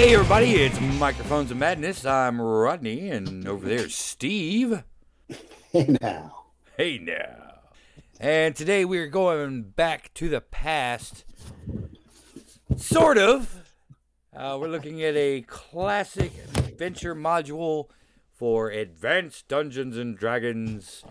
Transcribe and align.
Hey 0.00 0.14
everybody, 0.14 0.54
it's 0.54 0.80
Microphones 0.80 1.50
of 1.50 1.58
Madness. 1.58 2.06
I'm 2.06 2.40
Rodney, 2.40 3.10
and 3.10 3.46
over 3.46 3.68
there's 3.68 3.94
Steve. 3.94 4.82
Hey 5.72 5.94
now. 6.00 6.44
Hey 6.78 6.96
now. 6.96 7.58
And 8.18 8.56
today 8.56 8.86
we're 8.86 9.08
going 9.08 9.60
back 9.60 10.10
to 10.14 10.30
the 10.30 10.40
past. 10.40 11.26
Sort 12.78 13.18
of. 13.18 13.60
Uh, 14.34 14.56
we're 14.58 14.68
looking 14.68 15.02
at 15.02 15.14
a 15.16 15.42
classic 15.42 16.32
adventure 16.56 17.14
module 17.14 17.90
for 18.32 18.70
Advanced 18.70 19.48
Dungeons 19.48 19.98
and 19.98 20.16
Dragons. 20.16 21.04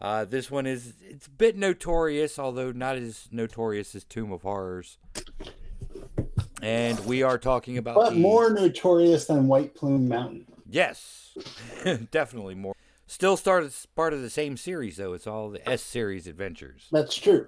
Uh, 0.00 0.24
this 0.24 0.50
one 0.50 0.66
is 0.66 0.94
it's 1.00 1.28
a 1.28 1.30
bit 1.30 1.56
notorious, 1.56 2.36
although 2.36 2.72
not 2.72 2.96
as 2.96 3.28
notorious 3.30 3.94
as 3.94 4.02
Tomb 4.02 4.32
of 4.32 4.42
Horrors. 4.42 4.98
And 6.62 6.98
we 7.06 7.22
are 7.22 7.38
talking 7.38 7.78
about 7.78 7.94
But 7.94 8.10
the- 8.10 8.16
more 8.16 8.50
notorious 8.50 9.26
than 9.26 9.46
White 9.48 9.74
Plume 9.74 10.08
Mountain. 10.08 10.46
Yes, 10.68 11.36
definitely 12.10 12.54
more. 12.54 12.74
Still 13.06 13.36
started 13.38 13.72
part 13.94 14.12
of 14.12 14.20
the 14.22 14.28
same 14.30 14.56
series 14.56 14.96
though. 14.96 15.12
It's 15.14 15.26
all 15.26 15.50
the 15.50 15.66
S 15.68 15.82
series 15.82 16.26
adventures. 16.26 16.88
That's 16.92 17.14
true. 17.14 17.46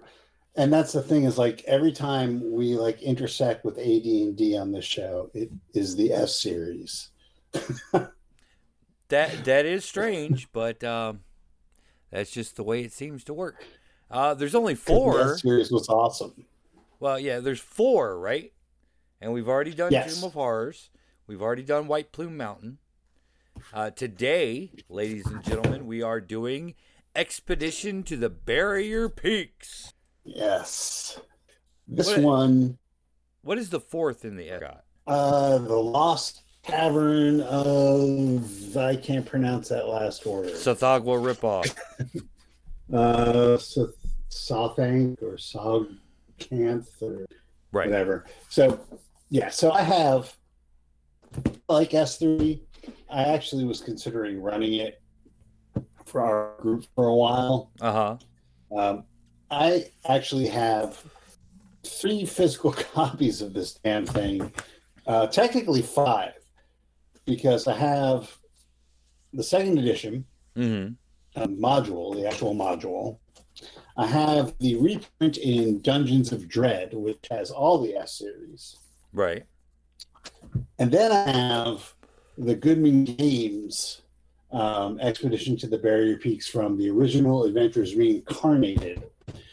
And 0.56 0.72
that's 0.72 0.92
the 0.92 1.02
thing 1.02 1.24
is 1.24 1.36
like 1.38 1.62
every 1.66 1.92
time 1.92 2.50
we 2.52 2.74
like 2.76 3.00
intersect 3.02 3.64
with 3.64 3.78
AD&D 3.78 4.56
on 4.56 4.72
this 4.72 4.84
show, 4.84 5.30
it 5.34 5.50
is 5.74 5.96
the 5.96 6.12
S 6.12 6.40
series. 6.40 7.10
That 9.08 9.44
that 9.44 9.66
is 9.66 9.84
strange, 9.84 10.46
but 10.52 10.84
um, 10.84 11.22
that's 12.12 12.30
just 12.30 12.54
the 12.54 12.62
way 12.62 12.82
it 12.82 12.92
seems 12.92 13.24
to 13.24 13.34
work. 13.34 13.64
Uh, 14.08 14.34
there's 14.34 14.54
only 14.54 14.74
'Cause 14.74 14.84
The 14.84 14.92
four. 14.92 15.32
S 15.32 15.42
series 15.42 15.72
was 15.72 15.88
awesome. 15.88 16.46
Well, 17.00 17.18
yeah, 17.18 17.40
there's 17.40 17.58
four, 17.58 18.20
right? 18.20 18.52
And 19.20 19.32
we've 19.32 19.48
already 19.48 19.74
done 19.74 19.92
Yes. 19.92 20.14
Tomb 20.14 20.24
of 20.24 20.32
Horrors. 20.34 20.90
We've 21.26 21.42
already 21.42 21.62
done 21.62 21.86
White 21.86 22.12
Plume 22.12 22.36
Mountain. 22.36 22.78
Uh, 23.74 23.90
today, 23.90 24.72
ladies 24.88 25.26
and 25.26 25.42
gentlemen, 25.44 25.86
we 25.86 26.02
are 26.02 26.20
doing 26.20 26.74
Expedition 27.14 28.02
to 28.04 28.16
the 28.16 28.30
Barrier 28.30 29.08
Peaks. 29.08 29.92
Yes. 30.24 31.20
This 31.86 32.08
What- 32.08 32.20
one, 32.22 32.78
What 33.42 33.58
is 33.58 33.70
the 33.70 33.80
fourth 33.80 34.24
in 34.24 34.36
the 34.36 34.48
got? 34.60 34.84
uh, 35.06 35.58
the 35.58 35.76
Lost 35.76 36.42
Caverns 36.62 37.42
of 37.42 38.76
I 38.76 38.94
can't 38.96 39.26
pronounce 39.26 39.68
that 39.68 39.88
last 39.88 40.24
word. 40.26 40.50
Tsathoggua 40.50 41.18
ripoff. 41.34 41.74
uh, 42.92 43.58
so, 43.58 43.92
Sothank 44.30 45.20
or 45.22 45.36
Sogcanth 45.36 47.02
or 47.02 47.26
Right. 47.72 47.88
whatever. 47.88 48.26
So, 48.48 48.78
yeah, 49.30 49.48
so 49.48 49.70
I 49.72 49.82
have 49.82 50.36
like 51.68 51.90
S3. 51.90 52.60
I 53.08 53.22
actually 53.24 53.64
was 53.64 53.80
considering 53.80 54.40
running 54.42 54.74
it 54.74 55.00
for 56.06 56.20
our 56.24 56.60
group 56.60 56.84
for 56.94 57.06
a 57.06 57.14
while. 57.14 57.70
Uh 57.80 57.92
huh. 57.92 58.76
Um, 58.76 59.04
I 59.50 59.86
actually 60.08 60.46
have 60.48 61.02
three 61.84 62.24
physical 62.24 62.72
copies 62.94 63.40
of 63.42 63.52
this 63.52 63.74
damn 63.74 64.06
thing, 64.06 64.52
uh, 65.06 65.26
technically 65.26 65.82
five, 65.82 66.34
because 67.24 67.66
I 67.66 67.76
have 67.76 68.36
the 69.32 69.42
second 69.42 69.78
edition 69.78 70.24
Mm-hmm. 70.56 71.40
uh, 71.40 71.46
module, 71.46 72.12
the 72.14 72.26
actual 72.26 72.54
module. 72.56 73.18
I 73.96 74.04
have 74.06 74.52
the 74.58 74.74
reprint 74.76 75.36
in 75.38 75.80
Dungeons 75.80 76.32
of 76.32 76.48
Dread, 76.48 76.92
which 76.92 77.18
has 77.30 77.52
all 77.52 77.80
the 77.80 77.94
S 77.94 78.18
series. 78.18 78.76
Right. 79.12 79.44
And 80.78 80.90
then 80.90 81.12
I 81.12 81.30
have 81.30 81.94
the 82.38 82.54
Goodman 82.54 83.04
Games 83.04 84.02
um, 84.52 84.98
Expedition 85.00 85.56
to 85.58 85.66
the 85.66 85.78
Barrier 85.78 86.16
Peaks 86.16 86.48
from 86.48 86.76
the 86.78 86.88
original 86.90 87.44
Adventures 87.44 87.94
Reincarnated, 87.94 89.02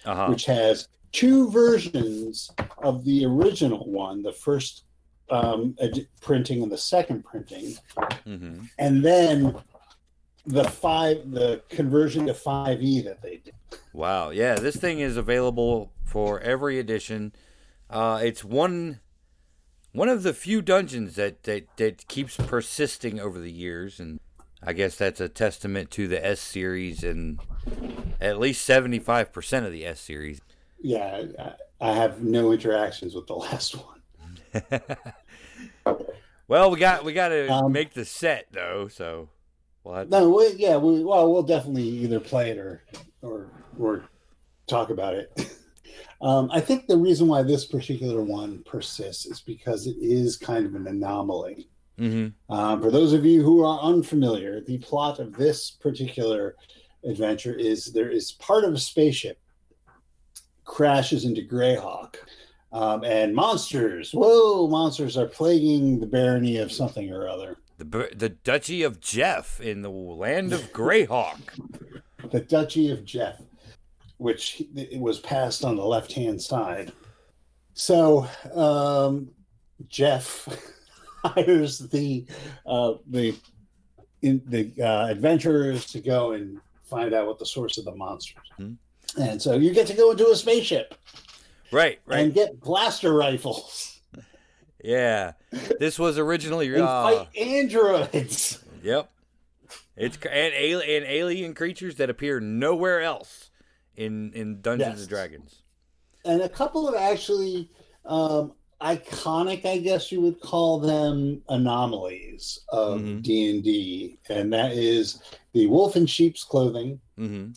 Uh 0.06 0.16
huh. 0.16 0.28
which 0.28 0.46
has 0.46 0.88
two 1.12 1.50
versions 1.52 2.52
of 2.80 3.04
the 3.06 3.26
original 3.26 3.86
one 3.90 4.22
the 4.24 4.32
first 4.32 4.84
um, 5.30 5.76
ed- 5.80 6.08
printing 6.22 6.64
and 6.64 6.72
the 6.72 6.78
second 6.78 7.24
printing. 7.24 7.76
Mm-hmm. 7.98 8.62
And 8.80 9.04
then 9.04 9.56
the 10.46 10.64
five, 10.64 11.30
the 11.32 11.62
conversion 11.70 12.26
to 12.28 12.34
5e 12.34 13.04
that 13.04 13.22
they 13.22 13.42
did. 13.44 13.54
Wow. 13.92 14.30
Yeah, 14.30 14.56
this 14.56 14.78
thing 14.78 15.00
is 15.00 15.18
available 15.18 15.92
for 16.06 16.40
every 16.40 16.80
edition. 16.80 17.34
Uh, 17.90 18.22
it's 18.24 18.44
one 18.46 19.02
one 19.98 20.10
of 20.10 20.22
the 20.22 20.34
few 20.34 20.62
dungeons 20.62 21.16
that, 21.16 21.44
that 21.44 21.76
that 21.78 22.08
keeps 22.08 22.38
persisting 22.38 23.20
over 23.20 23.40
the 23.40 23.52
years, 23.52 24.00
and 24.00 24.20
I 24.62 24.74
guess 24.74 24.96
that's 24.96 25.20
a 25.20 25.28
testament 25.28 25.90
to 25.92 26.08
the 26.08 26.24
S 26.24 26.40
series 26.40 27.04
and 27.04 27.40
at 28.22 28.40
least 28.40 28.64
seventy 28.64 29.00
five 29.00 29.34
percent 29.34 29.66
of 29.66 29.72
the 29.72 29.86
S 29.86 30.00
series. 30.00 30.40
Yeah, 30.80 31.24
I, 31.82 31.94
have 31.94 32.22
no 32.22 32.52
interactions 32.52 33.16
with 33.16 33.26
the 33.26 33.34
last 33.34 33.76
one. 33.76 34.82
Well, 36.48 36.72
we 36.72 36.80
got 36.80 37.04
we 37.04 37.12
got 37.12 37.30
to 37.30 37.52
Um, 37.52 37.74
make 37.74 37.94
the 37.94 38.06
set 38.06 38.48
though, 38.52 38.88
so 38.88 39.28
we'll 39.84 39.96
have 39.96 40.10
No, 40.10 40.30
we, 40.30 40.54
yeah, 40.54 40.78
we, 40.78 41.04
well, 41.04 41.32
we'll 41.32 41.44
definitely 41.44 41.84
either 41.84 42.22
play 42.22 42.52
it 42.52 42.58
or 42.58 42.84
or 43.22 43.48
or 43.78 44.06
talk 44.66 44.90
about 44.90 45.16
it. 45.16 45.30
Um, 46.22 46.50
I 46.52 46.60
think 46.62 46.88
the 46.88 46.98
reason 46.98 47.28
why 47.28 47.44
this 47.44 47.66
particular 47.66 48.24
one 48.24 48.64
persists 48.66 49.26
is 49.26 49.42
because 49.42 49.86
it 49.88 49.96
is 50.02 50.36
kind 50.38 50.66
of 50.66 50.76
an 50.76 50.88
anomaly. 50.88 51.70
hmm 51.98 52.28
Um, 52.50 52.82
for 52.82 52.92
those 52.92 53.14
of 53.14 53.26
you 53.26 53.44
who 53.44 53.64
are 53.64 53.80
unfamiliar, 53.82 54.62
the 54.62 54.80
plot 54.80 55.20
of 55.20 55.34
this 55.34 55.72
particular 55.72 56.56
adventure 57.04 57.54
is 57.54 57.86
there 57.94 58.10
is 58.10 58.32
part 58.34 58.64
of 58.64 58.74
a 58.74 58.80
spaceship 58.80 59.40
crashes 60.66 61.24
into 61.26 61.42
Greyhawk, 61.42 62.16
um, 62.74 63.04
and 63.04 63.34
monsters, 63.34 64.12
whoa, 64.12 64.68
monsters 64.68 65.18
are 65.18 65.28
plaguing 65.28 66.00
the 66.00 66.06
barony 66.06 66.58
of 66.58 66.72
something 66.72 67.12
or 67.12 67.28
other. 67.28 67.58
the 67.78 68.10
the 68.16 68.30
Duchy 68.30 68.84
of 68.84 69.00
Jeff 69.00 69.62
in 69.62 69.82
the 69.82 69.90
land 69.90 70.52
of 70.52 70.74
Greyhawk. 70.74 71.38
the 72.32 72.42
Duchy 72.42 72.90
of 72.92 73.06
Jeff, 73.06 73.40
which 74.18 74.62
it 74.76 75.00
was 75.00 75.20
passed 75.20 75.64
on 75.64 75.76
the 75.76 75.86
left 75.86 76.12
hand 76.12 76.42
side. 76.42 76.92
So 77.74 78.28
um, 78.54 79.30
Jeff 79.88 80.48
hires 81.24 81.80
the 81.80 82.26
uh, 82.66 82.94
the 83.10 83.36
in, 84.22 84.42
the 84.48 84.72
uh, 84.82 85.08
adventurers 85.08 85.86
to 85.92 86.00
go 86.00 86.32
and 86.32 86.60
find 86.86 87.14
out 87.14 87.28
what 87.28 87.38
the 87.40 87.46
source 87.46 87.78
of 87.78 87.86
the 87.86 87.96
monsters. 87.96 88.44
Hmm. 88.58 88.74
And 89.20 89.42
so 89.42 89.56
you 89.56 89.74
get 89.74 89.88
to 89.88 89.94
go 89.94 90.12
into 90.12 90.28
a 90.30 90.36
spaceship 90.36 90.96
Right, 91.72 92.00
right. 92.06 92.20
and 92.20 92.34
get 92.34 92.60
blaster 92.60 93.14
rifles 93.14 94.02
yeah. 94.84 95.34
This 95.80 95.98
was 96.00 96.18
originally 96.18 96.74
and 96.74 96.84
uh, 96.84 97.04
fight 97.04 97.38
androids. 97.38 98.64
Yep. 98.84 99.12
It's 99.96 100.18
and, 100.26 100.54
and 100.54 101.06
alien 101.06 101.54
creatures 101.54 101.96
that 101.96 102.10
appear 102.10 102.40
nowhere 102.40 103.02
else 103.02 103.47
in 103.98 104.32
in 104.34 104.62
Dungeons 104.62 104.90
Yes. 104.94 105.00
and 105.02 105.10
Dragons. 105.10 105.62
and 106.26 106.42
a 106.42 106.50
couple 106.50 106.88
of 106.88 106.96
actually 106.96 107.70
um, 108.06 108.54
iconic, 108.82 109.66
I 109.66 109.78
guess 109.80 110.12
you 110.12 110.22
would 110.22 110.40
call 110.40 110.80
them 110.80 111.42
anomalies 111.50 112.60
of 112.70 113.02
Mhm. 113.02 113.22
D 113.24 113.50
and 113.50 113.64
D, 113.64 114.20
and 114.30 114.54
that 114.54 114.72
is 114.72 115.22
the 115.54 115.68
wolf 115.68 115.96
in 115.96 116.06
sheep's 116.06 116.44
clothing 116.44 117.00
hmm 117.18 117.50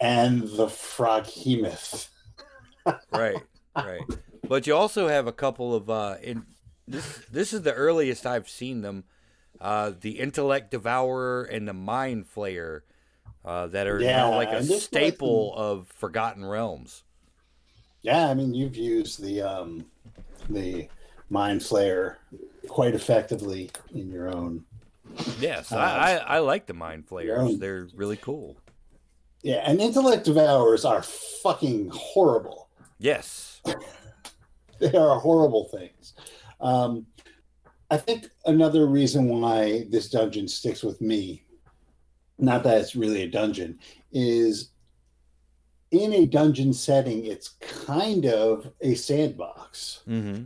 and 0.00 0.42
the 0.42 0.66
froghemoth. 0.66 2.08
Right, 3.12 3.40
right. 3.76 4.00
But 4.48 4.66
you 4.66 4.74
also 4.74 5.06
have 5.08 5.26
a 5.28 5.32
couple 5.32 5.74
of 5.74 5.88
uh, 5.88 6.16
in 6.22 6.44
this. 6.88 7.20
This 7.30 7.52
is 7.52 7.62
the 7.62 7.72
earliest 7.74 8.26
I've 8.26 8.48
seen 8.48 8.82
them. 8.82 9.04
Uh, 9.60 9.92
the 10.00 10.18
intellect 10.18 10.72
devourer 10.72 11.44
and 11.44 11.68
the 11.68 11.72
mind 11.72 12.26
flayer 12.34 12.80
uh, 13.44 13.66
that 13.68 13.86
are 13.86 14.00
Yeah, 14.00 14.16
now 14.18 14.36
like 14.36 14.50
a 14.52 14.62
staple 14.62 15.54
of 15.56 15.88
Forgotten 15.96 16.44
Realms. 16.44 17.04
Yeah, 18.02 18.28
I 18.28 18.34
mean 18.34 18.54
you've 18.54 18.76
used 18.76 19.22
the 19.22 19.42
um, 19.42 19.86
the 20.48 20.88
mind 21.30 21.60
flayer 21.60 22.16
quite 22.68 22.94
effectively 22.94 23.70
in 23.94 24.10
your 24.10 24.34
own. 24.34 24.64
Yes, 25.38 25.72
Uh, 25.72 25.76
I, 25.76 26.12
I, 26.12 26.16
I 26.16 26.38
like 26.38 26.66
the 26.66 26.74
mind 26.74 27.06
flayers. 27.06 27.58
They're 27.58 27.88
really 27.94 28.16
cool. 28.16 28.56
Yeah, 29.42 29.62
and 29.66 29.80
intellect 29.80 30.24
devourers 30.24 30.84
are 30.84 31.02
fucking 31.02 31.90
horrible. 31.92 32.68
Yes. 32.98 33.60
they 34.78 34.96
are 34.96 35.18
horrible 35.18 35.68
things. 35.68 36.14
Um, 36.60 37.06
I 37.90 37.96
think 37.96 38.28
another 38.46 38.86
reason 38.86 39.28
why 39.28 39.84
this 39.90 40.08
dungeon 40.08 40.48
sticks 40.48 40.82
with 40.82 41.00
me, 41.00 41.44
not 42.42 42.64
that 42.64 42.80
it's 42.80 42.96
really 42.96 43.22
a 43.22 43.30
dungeon, 43.30 43.78
is 44.10 44.70
in 45.92 46.12
a 46.14 46.26
dungeon 46.26 46.72
setting, 46.72 47.24
it's 47.26 47.50
kind 47.60 48.26
of 48.26 48.72
a 48.80 48.94
sandbox. 48.94 50.00
Mm-hmm. 50.08 50.44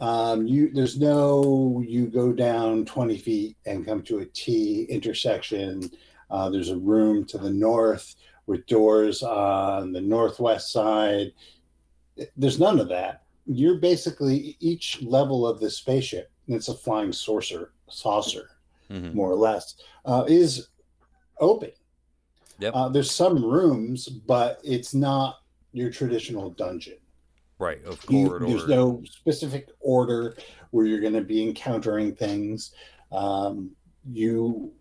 Um, 0.00 0.46
you 0.46 0.72
there's 0.72 0.98
no 0.98 1.82
you 1.86 2.06
go 2.06 2.32
down 2.32 2.84
20 2.84 3.18
feet 3.18 3.56
and 3.66 3.84
come 3.84 4.02
to 4.02 4.18
a 4.20 4.26
T 4.26 4.84
intersection. 4.88 5.90
Uh, 6.30 6.48
there's 6.50 6.70
a 6.70 6.76
room 6.78 7.24
to 7.26 7.38
the 7.38 7.50
north 7.50 8.14
with 8.46 8.66
doors 8.66 9.22
on 9.22 9.92
the 9.92 10.00
northwest 10.00 10.72
side. 10.72 11.32
There's 12.36 12.60
none 12.60 12.78
of 12.80 12.88
that. 12.88 13.22
You're 13.46 13.78
basically 13.78 14.56
each 14.60 15.02
level 15.02 15.46
of 15.46 15.58
the 15.60 15.70
spaceship, 15.70 16.30
and 16.46 16.56
it's 16.56 16.68
a 16.68 16.74
flying 16.74 17.12
saucer, 17.12 17.72
saucer, 17.88 18.50
Mhm. 18.90 19.14
more 19.14 19.30
or 19.30 19.36
less, 19.36 19.74
uh, 20.04 20.24
is 20.28 20.68
open. 21.40 21.70
Yep. 22.58 22.72
Uh, 22.74 22.88
there's 22.88 23.10
some 23.10 23.44
rooms, 23.44 24.08
but 24.08 24.60
it's 24.64 24.94
not 24.94 25.38
your 25.72 25.90
traditional 25.90 26.50
dungeon. 26.50 26.96
Right, 27.58 27.84
of 27.84 28.04
You- 28.08 28.38
there's 28.38 28.68
no 28.68 29.02
specific 29.04 29.68
order 29.80 30.36
where 30.70 30.86
you're 30.86 31.00
going 31.00 31.14
to 31.14 31.22
be 31.22 31.42
encountering 31.42 32.14
things. 32.14 32.72
Um, 33.10 33.70
you 34.10 34.72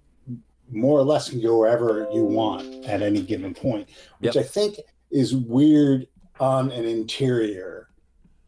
more 0.70 1.00
or 1.00 1.04
less 1.04 1.30
can 1.30 1.42
go 1.42 1.58
wherever 1.58 2.08
you 2.14 2.24
want 2.24 2.86
at 2.86 3.02
any 3.02 3.22
given 3.22 3.54
point, 3.54 3.88
which 4.20 4.36
Yep. 4.36 4.46
I 4.46 4.48
think 4.48 4.80
is 5.12 5.34
weird 5.36 6.08
on 6.40 6.72
an 6.72 6.86
interior 6.86 7.90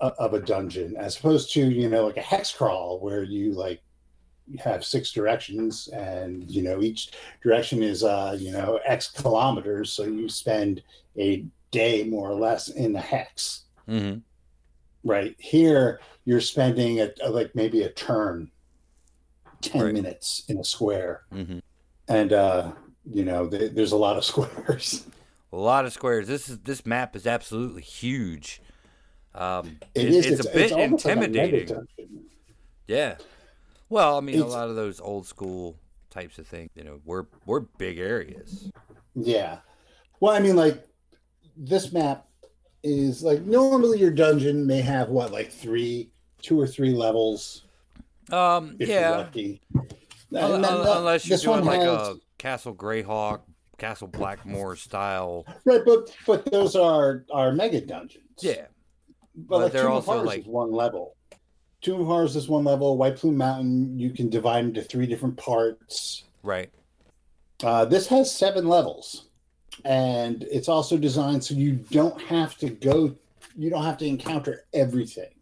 of 0.02 0.34
a 0.34 0.40
dungeon, 0.40 0.96
as 0.98 1.18
opposed 1.18 1.52
to 1.54 1.70
you 1.70 1.90
know 1.90 2.06
like 2.06 2.18
a 2.18 2.22
hex 2.22 2.52
crawl 2.54 3.00
where 3.00 3.24
you 3.24 3.52
like 3.54 3.82
have 4.58 4.84
six 4.84 5.12
directions 5.12 5.88
and 5.90 6.50
you 6.50 6.62
know 6.64 6.82
each 6.82 7.12
direction 7.44 7.84
is 7.84 8.04
uh 8.04 8.36
you 8.40 8.52
know 8.52 8.80
x 8.86 9.10
kilometers 9.12 9.92
so 9.92 10.04
you 10.04 10.28
spend 10.30 10.82
a 11.18 11.46
day 11.72 12.04
more 12.04 12.30
or 12.30 12.34
less 12.36 12.70
in 12.70 12.92
the 12.94 13.00
hex 13.00 13.66
Mhm. 13.88 14.22
right 15.04 15.36
here 15.40 16.00
you're 16.26 16.42
spending 16.42 17.00
a, 17.02 17.10
a- 17.24 17.30
like 17.30 17.54
maybe 17.56 17.84
a 17.84 17.90
turn 17.92 18.50
10 19.62 19.82
Right. 19.82 19.94
minutes 19.94 20.44
in 20.48 20.58
a 20.60 20.64
square 20.64 21.24
Mhm. 21.34 21.62
and 22.08 22.34
uh 22.34 22.72
you 23.12 23.24
know 23.26 23.48
th- 23.48 23.74
there's 23.74 23.92
a 23.92 23.98
lot 23.98 24.18
of 24.18 24.24
squares 24.32 25.06
A 25.52 25.58
lot 25.58 25.84
of 25.86 25.92
squares. 25.94 26.28
This 26.28 26.48
is 26.48 26.60
this 26.60 26.86
map 26.86 27.16
is 27.16 27.26
absolutely 27.26 27.82
huge. 27.82 28.62
Um, 29.34 29.80
It 29.96 30.06
it- 30.06 30.14
is. 30.14 30.26
It's, 30.28 30.46
a 30.46 30.52
bit 30.52 30.72
almost 30.72 31.06
like 31.06 31.16
a 31.18 31.22
intimidating. 31.24 31.88
yeah. 32.88 33.16
Well, 33.90 34.18
I 34.18 34.22
mean, 34.22 34.40
a 34.40 34.46
lot 34.46 34.70
of 34.70 34.76
those 34.76 35.00
old 35.00 35.26
school 35.28 35.78
types 36.10 36.38
of 36.38 36.48
things. 36.48 36.70
You 36.76 36.84
know, 36.84 37.00
we're 37.06 37.26
we're 37.46 37.62
big 37.62 38.00
areas. 38.00 38.72
yeah 39.16 39.58
well 40.22 40.34
i 40.36 40.40
mean 40.40 40.56
like 40.56 40.86
this 41.58 41.92
map 41.92 42.28
is 42.84 43.24
like 43.24 43.42
normally 43.42 43.98
your 44.00 44.12
dungeon 44.12 44.66
may 44.68 44.82
have 44.82 45.10
what 45.10 45.32
like 45.32 45.52
three 45.52 46.12
two 46.42 46.60
or 46.60 46.68
three 46.68 46.94
levels 46.94 47.64
Um, 48.32 48.76
if 48.80 48.88
you're 48.88 49.00
yeah. 49.00 49.18
lucky 49.18 49.62
Un- 49.76 49.88
then 50.32 50.44
un- 50.54 50.62
the- 50.62 50.98
unless 51.00 51.28
you're 51.28 51.38
doing 51.40 51.66
like 51.66 51.82
has- 51.82 52.08
a 52.10 52.16
Castle 52.38 52.76
Greyhawk, 52.76 53.42
Castle 53.78 54.08
Blackmoor 54.08 54.78
style. 54.78 55.46
right 55.66 55.82
but 55.86 56.16
but 56.28 56.46
those 56.52 56.76
are 56.76 57.26
are 57.32 57.52
mega 57.52 57.82
dungeons 57.82 58.24
Yeah. 58.42 58.68
but, 59.36 59.48
But 59.50 59.58
like 59.64 59.72
they're 59.74 59.90
also, 59.90 60.22
like- 60.24 60.42
is 60.42 60.48
one 60.48 60.72
level. 60.72 61.16
Tomb 61.82 62.02
of 62.02 62.08
Horrors 62.08 62.36
is 62.36 62.50
one 62.50 62.64
level. 62.64 62.98
White 62.98 63.16
Plume 63.16 63.38
Mountain 63.38 63.98
you 63.98 64.12
can 64.12 64.30
divide 64.30 64.66
into 64.66 64.82
three 64.82 65.06
different 65.06 65.38
parts. 65.38 66.26
Right. 66.44 66.70
Uh, 67.64 67.86
this 67.86 68.08
has 68.08 68.34
seven 68.34 68.68
levels, 68.68 69.30
and 69.86 70.44
it's 70.52 70.70
also 70.70 70.98
designed 70.98 71.44
so 71.44 71.54
you 71.54 71.74
don't 71.92 72.22
have 72.22 72.58
to 72.58 72.70
go. 72.70 73.16
You 73.58 73.70
don't 73.70 73.84
have 73.84 73.98
to 74.00 74.06
encounter 74.06 74.66
everything 74.74 75.34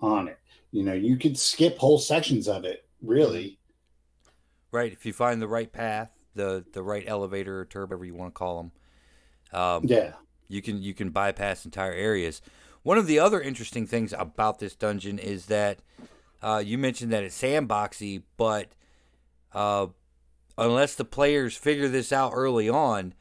on 0.00 0.28
it. 0.28 0.38
You 0.70 0.84
know, 0.84 0.92
you 0.92 1.16
could 1.16 1.38
skip 1.38 1.78
whole 1.78 1.98
sections 1.98 2.48
of 2.48 2.64
it. 2.64 2.84
Really, 3.02 3.58
Right. 4.70 4.92
If 4.92 5.06
you 5.06 5.12
find 5.12 5.40
the 5.40 5.48
right 5.48 5.72
path, 5.72 6.10
the 6.34 6.64
the 6.72 6.82
right 6.82 7.04
elevator 7.06 7.60
or 7.60 7.64
turb, 7.64 7.90
whatever 7.90 8.04
you 8.04 8.14
want 8.14 8.34
to 8.34 8.38
call 8.38 8.56
them, 8.58 9.58
um, 9.58 9.82
yeah. 9.84 10.12
you 10.48 10.60
can 10.60 10.82
you 10.82 10.92
can 10.92 11.10
bypass 11.10 11.64
entire 11.64 11.92
areas. 11.92 12.42
One 12.82 12.98
of 12.98 13.06
the 13.06 13.18
other 13.18 13.40
interesting 13.40 13.86
things 13.86 14.14
about 14.16 14.58
this 14.58 14.74
dungeon 14.74 15.18
is 15.18 15.46
that 15.46 15.78
uh, 16.42 16.62
you 16.64 16.78
mentioned 16.78 17.12
that 17.12 17.24
it's 17.24 17.40
sandboxy, 17.40 18.22
but 18.36 18.68
uh, 19.52 19.88
unless 20.56 20.94
the 20.94 21.04
players 21.04 21.56
figure 21.56 21.88
this 21.88 22.12
out 22.12 22.32
early 22.34 22.68
on, 22.68 23.14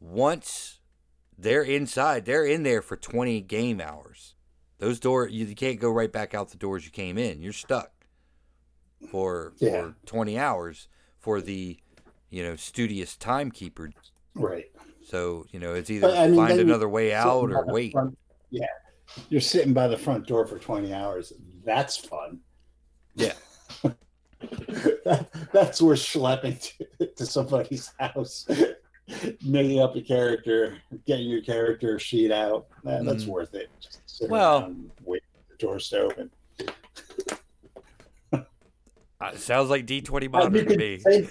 once 0.00 0.80
they're 1.38 1.62
inside, 1.62 2.24
they're 2.24 2.44
in 2.46 2.62
there 2.62 2.82
for 2.82 2.96
20 2.96 3.40
game 3.42 3.80
hours. 3.80 4.34
Those 4.78 5.00
door 5.00 5.26
you 5.28 5.54
can't 5.54 5.80
go 5.80 5.90
right 5.90 6.12
back 6.12 6.34
out 6.34 6.50
the 6.50 6.56
doors 6.58 6.84
you 6.84 6.90
came 6.90 7.16
in. 7.18 7.42
You're 7.42 7.52
stuck 7.52 7.92
for 9.10 9.52
Yeah. 9.58 9.82
for 9.82 9.94
20 10.06 10.38
hours 10.38 10.88
for 11.18 11.40
the 11.40 11.78
you 12.30 12.42
know 12.42 12.56
studious 12.56 13.16
timekeeper. 13.16 13.90
Right. 14.34 14.66
So 15.06 15.46
you 15.50 15.58
know 15.60 15.72
it's 15.74 15.88
either 15.90 16.08
I 16.10 16.26
mean, 16.26 16.36
find 16.36 16.60
another 16.60 16.88
way 16.88 17.14
out 17.14 17.50
or 17.50 17.64
wait. 17.66 17.92
front- 17.92 18.18
yeah. 18.50 18.66
You're 19.28 19.40
sitting 19.40 19.72
by 19.72 19.88
the 19.88 19.96
front 19.96 20.26
door 20.26 20.46
for 20.46 20.58
20 20.58 20.92
hours. 20.92 21.32
That's 21.64 21.96
fun. 21.96 22.40
Yeah. 23.14 23.32
that, 23.82 25.28
that's 25.52 25.80
worth 25.80 25.98
schlepping 26.00 26.60
to, 26.98 27.06
to 27.06 27.26
somebody's 27.26 27.90
house, 27.98 28.46
making 29.44 29.80
up 29.80 29.96
a 29.96 30.02
character, 30.02 30.76
getting 31.06 31.28
your 31.28 31.40
character 31.42 31.98
sheet 31.98 32.30
out. 32.32 32.66
Man, 32.84 33.04
that's 33.06 33.24
Mhm. 33.24 33.28
worth 33.28 33.54
it. 33.54 33.70
Well- 34.28 34.74
wait 35.04 35.22
for 35.32 35.52
the 35.52 35.56
doors 35.58 35.88
to 35.90 36.00
open. 36.00 36.30
Uh, 39.18 39.34
sounds 39.34 39.70
like 39.70 39.86
D 39.86 40.02
twenty 40.02 40.26
Uh, 40.26 40.30
modern 40.30 40.66
to 40.68 40.76
me. 40.76 40.98
say- 40.98 41.26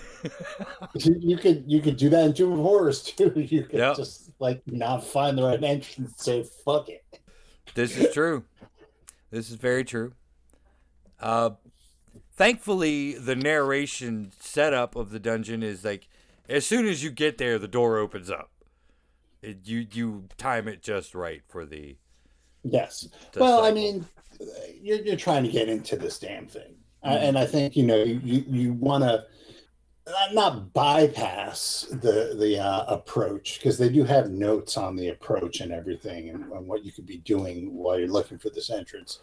you 0.95 1.38
could 1.38 1.63
you 1.68 1.80
could 1.81 1.98
do 1.98 2.10
that 2.10 2.25
in 2.25 2.33
Tomb 2.33 2.54
of 2.54 2.60
Horrors 2.60 3.04
too. 3.04 3.31
You 3.36 3.62
could 3.63 3.77
Yep. 3.77 3.95
just 3.98 4.31
like 4.39 4.60
not 4.66 5.04
find 5.04 5.38
the 5.38 5.44
right 5.44 5.63
entrance 5.63 5.95
and 5.98 6.10
say 6.18 6.44
fuck 6.66 6.89
it. 6.89 7.04
This 7.73 7.97
is 7.97 8.13
true. 8.13 8.44
This 9.31 9.50
is 9.50 9.56
very 9.56 9.83
true. 9.83 10.13
Uh, 11.19 11.51
thankfully, 12.35 13.13
the 13.13 13.35
narration 13.35 14.31
setup 14.39 14.95
of 14.95 15.09
the 15.09 15.19
dungeon 15.19 15.63
is 15.63 15.83
like 15.83 16.07
as 16.47 16.65
soon 16.65 16.86
as 16.86 17.03
you 17.03 17.10
get 17.12 17.38
there, 17.38 17.57
the 17.57 17.67
door 17.67 17.98
opens 17.98 18.29
up. 18.29 18.51
It, 19.41 19.60
you 19.65 19.88
you 19.91 20.25
time 20.38 20.67
it 20.67 20.81
just 20.81 21.13
right 21.15 21.41
for 21.48 21.65
the. 21.65 21.98
Yes. 22.63 23.07
the 23.34 23.39
well, 23.39 23.63
I 23.63 23.72
mean, 23.72 24.05
you're, 24.81 25.00
you're 25.01 25.15
trying 25.17 25.43
to 25.43 25.51
get 25.51 25.69
into 25.69 25.95
this 25.98 26.17
damn 26.17 26.48
thing, 26.48 26.75
Uh, 27.03 27.10
Mhm. 27.12 27.22
and 27.29 27.38
I 27.38 27.45
think 27.45 27.75
you 27.75 27.84
know 27.86 28.03
you 28.03 28.43
you 28.48 28.74
want 28.74 29.03
to 29.03 29.25
not 30.33 30.71
bypass 30.74 31.88
the 31.89 32.35
the 32.38 32.59
uh, 32.59 32.85
approach 32.88 33.57
because 33.57 33.77
they 33.77 33.89
do 33.89 34.03
have 34.03 34.29
notes 34.29 34.77
on 34.77 34.95
the 34.95 35.09
approach 35.09 35.62
and 35.62 35.71
everything 35.71 36.29
and, 36.29 36.51
and 36.51 36.67
what 36.67 36.85
you 36.85 36.91
could 36.91 37.05
be 37.05 37.17
doing 37.17 37.74
while 37.74 37.97
you're 38.00 38.07
looking 38.07 38.38
for 38.38 38.50
this 38.50 38.69
entrance. 38.69 39.19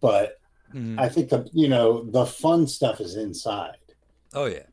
But 0.00 0.40
Mhm. 0.72 0.98
I 0.98 1.08
think 1.08 1.28
the 1.28 1.48
you 1.52 1.68
know 1.68 2.02
the 2.02 2.26
fun 2.26 2.66
stuff 2.66 3.00
is 3.00 3.14
inside. 3.16 3.76
Oh 4.32 4.46
yeah, 4.46 4.66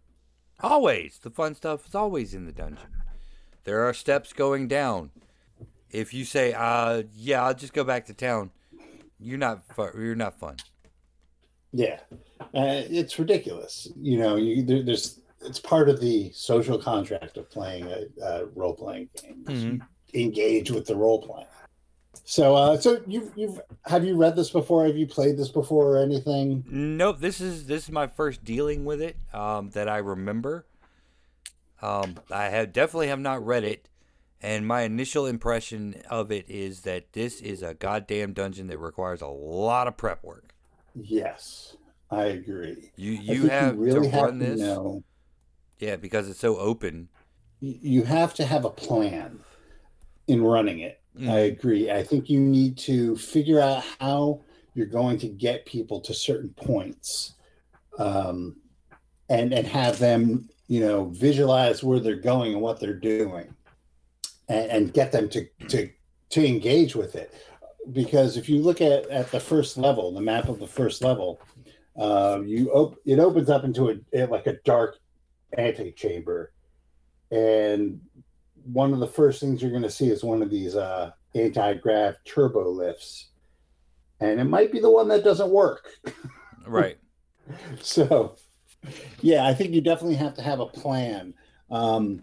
always 0.61 1.19
the 1.19 1.29
fun 1.29 1.53
stuff 1.53 1.87
is 1.87 1.93
always 1.93 2.33
in 2.33 2.45
the 2.45 2.51
dungeon. 2.51 2.89
There 3.63 3.87
are 3.87 3.93
steps 3.93 4.33
going 4.33 4.67
down. 4.67 5.11
If 5.91 6.13
you 6.13 6.25
say, 6.25 6.53
"Uh, 6.53 7.03
yeah, 7.13 7.43
I'll 7.43 7.53
just 7.53 7.73
go 7.73 7.83
back 7.83 8.05
to 8.07 8.13
town," 8.15 8.49
you're 9.19 9.37
not 9.37 9.63
fu- 9.75 9.91
you're 9.95 10.15
not 10.15 10.39
fun. 10.39 10.55
Yeah, 11.73 11.99
uh, 12.53 12.83
it's 12.89 13.17
ridiculous. 13.19 13.87
You 13.99 14.19
know, 14.19 14.35
you 14.35 14.63
there, 14.63 14.83
there's 14.83 15.19
it's 15.41 15.59
part 15.59 15.89
of 15.89 15.99
the 15.99 16.31
social 16.33 16.77
contract 16.77 17.37
of 17.37 17.49
playing 17.49 17.85
a, 17.87 18.05
a 18.23 18.45
role 18.55 18.73
playing 18.75 19.09
game. 19.21 19.43
Mhm. 19.45 19.81
engage 20.13 20.69
with 20.71 20.85
the 20.85 20.95
role 20.95 21.21
playing. 21.21 21.47
So, 22.23 22.55
uh, 22.55 22.77
so 22.77 23.01
you've 23.07 23.31
you've 23.35 23.59
have 23.85 24.05
you 24.05 24.15
read 24.15 24.35
this 24.35 24.51
before? 24.51 24.85
Have 24.85 24.97
you 24.97 25.07
played 25.07 25.37
this 25.37 25.49
before 25.49 25.95
or 25.95 25.97
anything? 25.97 26.63
Nope. 26.69 27.19
This 27.19 27.41
is 27.41 27.65
this 27.65 27.83
is 27.83 27.91
my 27.91 28.07
first 28.07 28.43
dealing 28.43 28.85
with 28.85 29.01
it 29.01 29.17
um, 29.33 29.69
that 29.71 29.89
I 29.89 29.97
remember. 29.97 30.65
Um, 31.81 32.15
I 32.29 32.45
have 32.45 32.73
definitely 32.73 33.07
have 33.07 33.19
not 33.19 33.43
read 33.43 33.63
it, 33.63 33.89
and 34.41 34.67
my 34.67 34.81
initial 34.81 35.25
impression 35.25 35.95
of 36.09 36.31
it 36.31 36.47
is 36.47 36.81
that 36.81 37.13
this 37.13 37.41
is 37.41 37.63
a 37.63 37.73
goddamn 37.73 38.33
dungeon 38.33 38.67
that 38.67 38.77
requires 38.77 39.21
a 39.21 39.27
lot 39.27 39.87
of 39.87 39.97
prep 39.97 40.23
work. 40.23 40.53
Yes, 40.93 41.75
I 42.11 42.25
agree. 42.25 42.91
You 42.97 43.13
you 43.13 43.47
have 43.47 43.77
really 43.77 44.07
to 44.07 44.09
have 44.09 44.23
run 44.23 44.39
this, 44.39 44.59
know 44.59 45.03
yeah, 45.79 45.95
because 45.95 46.29
it's 46.29 46.39
so 46.39 46.57
open. 46.57 47.09
you 47.59 48.03
have 48.03 48.33
to 48.35 48.45
have 48.45 48.65
a 48.65 48.69
plan 48.69 49.39
in 50.27 50.43
running 50.43 50.79
it. 50.79 51.01
Mm. 51.17 51.29
I 51.29 51.39
agree. 51.39 51.91
I 51.91 52.03
think 52.03 52.29
you 52.29 52.39
need 52.39 52.77
to 52.79 53.17
figure 53.17 53.59
out 53.59 53.83
how 53.99 54.41
you're 54.75 54.85
going 54.85 55.17
to 55.19 55.27
get 55.27 55.65
people 55.65 55.99
to 56.01 56.13
certain 56.13 56.49
points, 56.49 57.33
um, 57.97 58.55
and 59.29 59.53
and 59.53 59.67
have 59.67 59.97
them, 59.99 60.49
you 60.67 60.81
know, 60.81 61.05
visualize 61.05 61.83
where 61.83 61.99
they're 61.99 62.15
going 62.15 62.53
and 62.53 62.61
what 62.61 62.79
they're 62.79 62.93
doing, 62.93 63.53
and, 64.49 64.71
and 64.71 64.93
get 64.93 65.11
them 65.11 65.27
to 65.29 65.45
to 65.69 65.89
to 66.29 66.45
engage 66.45 66.95
with 66.95 67.15
it. 67.15 67.33
because 67.91 68.37
if 68.37 68.47
you 68.47 68.61
look 68.61 68.81
at 68.81 69.09
at 69.09 69.31
the 69.31 69.39
first 69.39 69.77
level, 69.77 70.13
the 70.13 70.21
map 70.21 70.47
of 70.47 70.59
the 70.59 70.67
first 70.67 71.03
level, 71.03 71.41
uh, 71.97 72.39
you 72.45 72.71
op- 72.71 72.97
it 73.05 73.19
opens 73.19 73.49
up 73.49 73.63
into 73.63 74.01
a 74.13 74.25
like 74.25 74.47
a 74.47 74.57
dark 74.63 74.97
antechamber, 75.57 76.53
and 77.31 77.99
one 78.63 78.93
of 78.93 78.99
the 78.99 79.07
first 79.07 79.39
things 79.39 79.61
you're 79.61 79.71
going 79.71 79.83
to 79.83 79.89
see 79.89 80.09
is 80.09 80.23
one 80.23 80.41
of 80.41 80.49
these 80.49 80.75
uh, 80.75 81.11
anti-grav 81.35 82.15
turbo 82.25 82.69
lifts, 82.69 83.29
and 84.19 84.39
it 84.39 84.45
might 84.45 84.71
be 84.71 84.79
the 84.79 84.89
one 84.89 85.07
that 85.07 85.23
doesn't 85.23 85.49
work. 85.49 85.87
Right. 86.67 86.99
so, 87.81 88.35
yeah, 89.19 89.47
I 89.47 89.53
think 89.55 89.73
you 89.73 89.81
definitely 89.81 90.15
have 90.17 90.35
to 90.35 90.43
have 90.43 90.59
a 90.59 90.67
plan. 90.67 91.33
Um, 91.71 92.21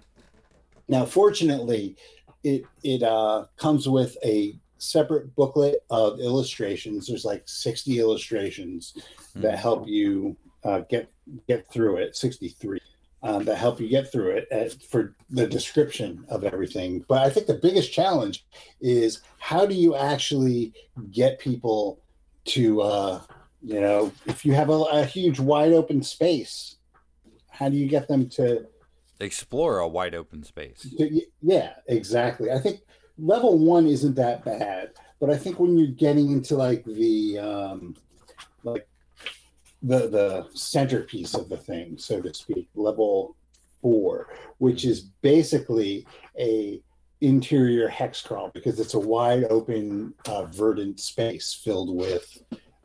now, 0.86 1.04
fortunately, 1.04 1.96
it 2.44 2.62
it 2.84 3.02
uh, 3.02 3.46
comes 3.56 3.88
with 3.88 4.16
a 4.24 4.58
separate 4.78 5.34
booklet 5.34 5.84
of 5.90 6.20
illustrations. 6.20 7.06
There's 7.06 7.24
like 7.24 7.42
60 7.46 7.98
illustrations 7.98 8.94
that 9.38 9.54
Mhm. 9.54 9.58
help 9.58 9.88
you 9.88 10.36
uh, 10.64 10.80
get 10.90 11.10
get 11.46 11.70
through 11.72 11.96
it. 11.98 12.16
63 12.16 12.80
um, 13.22 13.44
that 13.44 13.56
help 13.56 13.80
you 13.80 13.88
get 13.88 14.10
through 14.10 14.30
it 14.30 14.46
uh, 14.52 14.68
for 14.88 15.14
the 15.30 15.46
description 15.46 16.24
of 16.28 16.44
everything. 16.44 17.04
But 17.08 17.22
I 17.26 17.30
think 17.30 17.46
the 17.46 17.54
biggest 17.54 17.92
challenge 17.92 18.46
is 18.80 19.20
how 19.38 19.66
do 19.66 19.74
you 19.74 19.94
actually 19.96 20.72
get 21.10 21.38
people 21.38 22.00
to, 22.46 22.80
uh, 22.80 23.20
you 23.62 23.80
know, 23.80 24.12
if 24.26 24.44
you 24.46 24.52
have 24.54 24.70
a, 24.70 24.72
a 24.72 25.04
huge 25.04 25.38
wide 25.40 25.72
open 25.72 26.02
space, 26.02 26.76
how 27.50 27.68
do 27.68 27.76
you 27.76 27.88
get 27.88 28.08
them 28.08 28.28
to 28.30 28.66
Explore 29.20 29.80
a 29.80 29.88
wide 29.88 30.14
open 30.14 30.44
space. 30.44 30.86
Y- 30.96 31.22
Yeah, 31.42 31.74
exactly. 31.88 32.52
I 32.52 32.58
think 32.60 32.82
level 33.18 33.58
one 33.58 33.88
isn't 33.88 34.14
that 34.14 34.44
bad, 34.44 34.92
but 35.18 35.28
I 35.28 35.36
think 35.36 35.58
when 35.58 35.76
you're 35.76 35.88
getting 35.88 36.30
into 36.30 36.56
like 36.56 36.84
the 36.84 37.36
um, 37.40 37.96
like 38.62 38.86
the 39.82 40.08
the 40.08 40.48
centerpiece 40.54 41.34
of 41.34 41.48
the 41.48 41.56
thing, 41.56 41.98
so 41.98 42.20
to 42.20 42.32
speak, 42.34 42.68
level 42.74 43.36
four, 43.82 44.28
which 44.58 44.84
is 44.84 45.02
basically 45.22 46.06
a 46.38 46.82
interior 47.20 47.88
hex 47.88 48.22
crawl 48.22 48.50
because 48.54 48.78
it's 48.80 48.94
a 48.94 48.98
wide 48.98 49.44
open 49.50 50.14
uh, 50.26 50.44
verdant 50.46 51.00
space 51.00 51.52
filled 51.52 51.94
with 51.96 52.24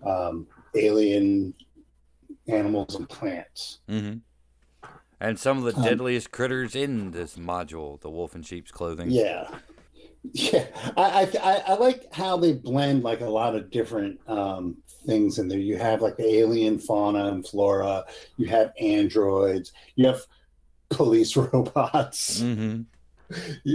um, 0.06 0.48
alien 0.76 1.54
animals 2.48 2.96
and 2.96 3.10
plants. 3.10 3.80
hmm 3.88 4.18
And 5.20 5.40
some 5.40 5.58
of 5.58 5.64
the 5.64 5.74
Um, 5.76 5.82
deadliest 5.82 6.30
critters 6.32 6.76
in 6.76 7.12
this 7.12 7.36
module, 7.36 8.00
the 8.00 8.12
wolf 8.12 8.36
in 8.36 8.44
sheep's 8.44 8.72
clothing. 8.72 9.10
Yeah, 9.10 9.50
yeah. 10.34 10.68
I, 10.98 11.24
I 11.24 11.40
I 11.44 11.64
I 11.70 11.74
like 11.76 12.08
how 12.14 12.38
they 12.38 12.54
blend 12.54 13.04
like 13.04 13.22
a 13.22 13.30
lot 13.30 13.56
of 13.56 13.72
different 13.72 14.20
um, 14.28 14.83
things 15.06 15.40
in 15.40 15.48
there. 15.48 15.60
You 15.60 15.78
have 15.78 16.02
like 16.02 16.18
the 16.18 16.28
alien 16.36 16.80
fauna 16.80 17.26
and 17.28 17.46
flora. 17.48 18.06
You 18.38 18.48
have 18.48 18.74
androids. 18.80 19.72
You 19.96 20.08
have 20.08 20.22
police 20.90 21.36
robots. 21.38 22.42
hmm 22.42 22.82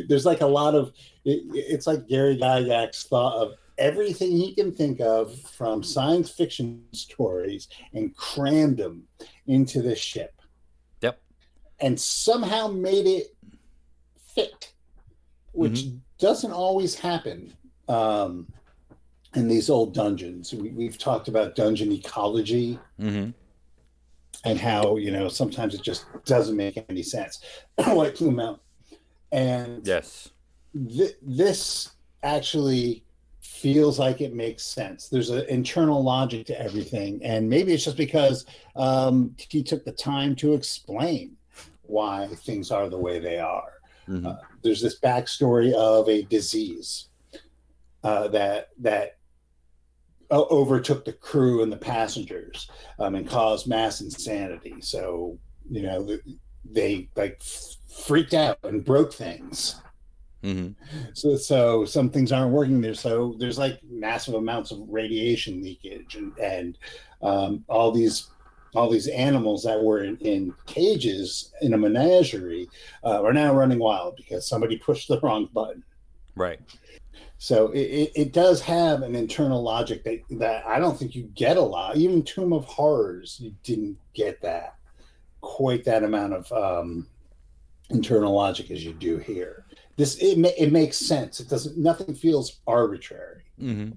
There's 0.08 0.26
like 0.26 0.40
a 0.40 0.46
lot 0.46 0.74
of. 0.74 0.92
It, 1.24 1.42
it's 1.52 1.86
like 1.86 2.06
Gary 2.08 2.36
Gygax 2.36 3.06
thought 3.06 3.36
of 3.36 3.54
everything 3.76 4.32
he 4.32 4.54
can 4.54 4.72
think 4.72 5.00
of 5.00 5.38
from 5.42 5.82
science 5.84 6.30
fiction 6.30 6.82
stories 6.92 7.68
and 7.94 8.14
crammed 8.16 8.76
them 8.76 9.04
into 9.46 9.80
this 9.82 10.00
ship 10.00 10.34
Yep. 11.00 11.20
and 11.80 11.98
somehow 12.00 12.66
made 12.66 13.06
it 13.06 13.36
fit, 14.34 14.72
which 15.52 15.84
doesn't 16.18 16.50
always 16.50 16.96
happen 16.96 17.52
um, 17.88 18.48
in 19.38 19.48
these 19.48 19.70
old 19.70 19.94
dungeons. 19.94 20.52
We, 20.52 20.70
we've 20.70 20.98
talked 20.98 21.28
about 21.28 21.54
dungeon 21.54 21.92
ecology 21.92 22.78
hmm 22.98 23.30
and 24.44 24.56
how 24.58 24.96
you 24.96 25.10
know 25.10 25.28
sometimes 25.28 25.74
it 25.74 25.82
just 25.82 26.06
doesn't 26.24 26.56
make 26.56 26.84
any 26.88 27.02
sense. 27.02 27.40
like 27.92 28.14
Plume 28.14 28.36
Mountain, 28.36 28.60
and 29.32 29.86
Yes. 29.86 30.30
th- 30.96 31.16
this 31.22 31.90
actually 32.22 33.04
feels 33.40 33.98
like 33.98 34.20
it 34.20 34.34
makes 34.34 34.62
sense. 34.62 35.08
There's 35.08 35.30
an 35.30 35.44
internal 35.48 36.04
logic 36.04 36.46
to 36.46 36.60
everything, 36.60 37.20
and 37.24 37.48
maybe 37.48 37.72
it's 37.72 37.84
just 37.84 37.96
because 37.96 38.46
um, 38.76 39.34
he 39.50 39.62
took 39.62 39.84
the 39.84 39.92
time 39.92 40.36
to 40.36 40.54
explain 40.54 41.36
why 41.82 42.28
things 42.44 42.70
are 42.70 42.88
the 42.88 42.98
way 42.98 43.18
they 43.18 43.38
are. 43.38 43.72
hmm 44.06 44.24
Uh, 44.26 44.36
there's 44.62 44.80
this 44.82 45.00
backstory 45.00 45.72
of 45.72 46.08
a 46.08 46.22
disease 46.22 47.08
uh, 48.04 48.28
that 48.28 48.68
that 48.78 49.17
overtook 50.30 51.04
the 51.04 51.12
crew 51.12 51.62
and 51.62 51.72
the 51.72 51.76
passengers 51.76 52.70
um, 52.98 53.14
and 53.14 53.28
caused 53.28 53.66
mass 53.66 54.00
insanity. 54.00 54.76
So 54.80 55.38
you 55.70 55.82
know 55.82 56.18
they 56.70 57.08
like 57.16 57.38
f- 57.40 57.76
freaked 58.06 58.34
out 58.34 58.58
and 58.64 58.84
broke 58.84 59.12
things. 59.12 59.80
hmm 60.42 60.68
So, 61.14 61.36
so 61.36 61.84
some 61.84 62.10
things 62.10 62.32
aren't 62.32 62.52
working 62.52 62.80
there. 62.80 62.94
So 62.94 63.34
there's 63.38 63.58
like 63.58 63.80
massive 63.88 64.34
amounts 64.34 64.70
of 64.70 64.80
radiation 64.88 65.62
leakage 65.62 66.14
and 66.16 66.36
and 66.38 66.78
um, 67.22 67.64
all 67.68 67.90
these 67.90 68.28
all 68.74 68.90
these 68.90 69.08
animals 69.08 69.62
that 69.64 69.82
were 69.82 70.04
in, 70.04 70.16
in 70.18 70.54
cages 70.66 71.52
in 71.62 71.72
a 71.72 71.78
menagerie 71.78 72.68
uh, 73.02 73.22
are 73.22 73.32
now 73.32 73.54
running 73.54 73.78
wild 73.78 74.14
because 74.16 74.46
somebody 74.46 74.76
pushed 74.76 75.08
the 75.08 75.18
wrong 75.20 75.48
button. 75.52 75.82
Right. 76.36 76.60
So 77.38 77.68
it, 77.68 77.80
it, 77.80 78.12
it 78.16 78.32
does 78.32 78.60
have 78.62 79.02
an 79.02 79.14
internal 79.14 79.62
logic 79.62 80.02
that, 80.04 80.22
that 80.38 80.66
I 80.66 80.78
don't 80.78 80.98
think 80.98 81.14
you 81.14 81.30
get 81.34 81.56
a 81.56 81.62
lot. 81.62 81.96
Even 81.96 82.22
Tomb 82.22 82.52
of 82.52 82.64
Horrors, 82.64 83.38
you 83.40 83.54
didn't 83.62 83.96
get 84.12 84.42
that 84.42 84.74
quite 85.40 85.84
that 85.84 86.02
amount 86.02 86.34
of 86.34 86.52
um, 86.52 87.06
internal 87.90 88.34
logic 88.34 88.70
as 88.72 88.84
you 88.84 88.92
do 88.92 89.18
here. 89.18 89.64
This 89.96 90.16
it, 90.16 90.38
it 90.58 90.72
makes 90.72 90.96
sense. 90.96 91.38
It 91.40 91.48
doesn't. 91.48 91.78
Nothing 91.78 92.14
feels 92.14 92.60
arbitrary 92.66 93.42
hmm 93.58 93.90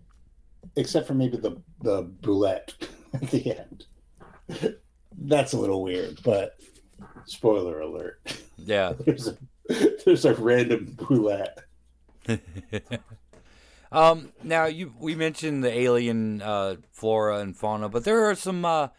except 0.76 1.08
for 1.08 1.14
maybe 1.14 1.38
the 1.38 1.62
the 1.82 2.04
bulette 2.22 2.74
at 3.14 3.30
the 3.32 3.58
end. 3.58 3.86
That's 5.18 5.54
a 5.54 5.58
little 5.58 5.84
weird, 5.84 6.20
but 6.24 6.58
spoiler 7.26 7.82
alert. 7.82 8.22
Yeah. 8.58 8.94
There's 9.06 9.28
a 9.28 9.38
there's 10.06 10.26
a 10.26 10.34
random 10.34 10.96
bulette. 10.98 11.60
um. 13.92 14.32
Now 14.44 14.66
you 14.66 14.94
we 15.00 15.16
mentioned 15.16 15.64
the 15.64 15.72
alien 15.78 16.42
uh, 16.42 16.76
flora 16.92 17.40
and 17.40 17.56
fauna, 17.56 17.90
but 17.90 18.04
there 18.04 18.30
are 18.30 18.36
some 18.36 18.64
uh, 18.66 18.90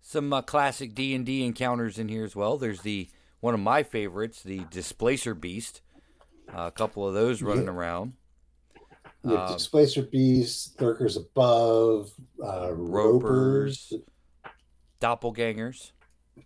some 0.00 0.32
uh, 0.32 0.42
classic 0.42 0.94
D 0.94 1.14
and 1.14 1.24
D 1.26 1.44
encounters 1.44 1.98
in 1.98 2.08
here 2.08 2.24
as 2.24 2.34
well. 2.36 2.58
There's 2.58 2.82
the 2.82 3.08
one 3.40 3.54
of 3.54 3.60
my 3.60 3.82
favorites, 3.82 4.42
the 4.42 4.60
displacer 4.70 5.34
beast. 5.34 5.80
Uh, 6.52 6.62
a 6.66 6.70
couple 6.70 7.06
of 7.06 7.14
those 7.14 7.40
running 7.42 7.68
around. 7.68 8.12
with 9.22 9.38
Um, 9.38 9.52
displacer 9.52 10.02
beasts, 10.02 10.74
lurkers 10.80 11.16
above, 11.16 12.10
uh, 12.44 12.72
ropers, 12.74 13.90
Ropers. 13.90 13.92
Doppelgangers. 15.00 15.92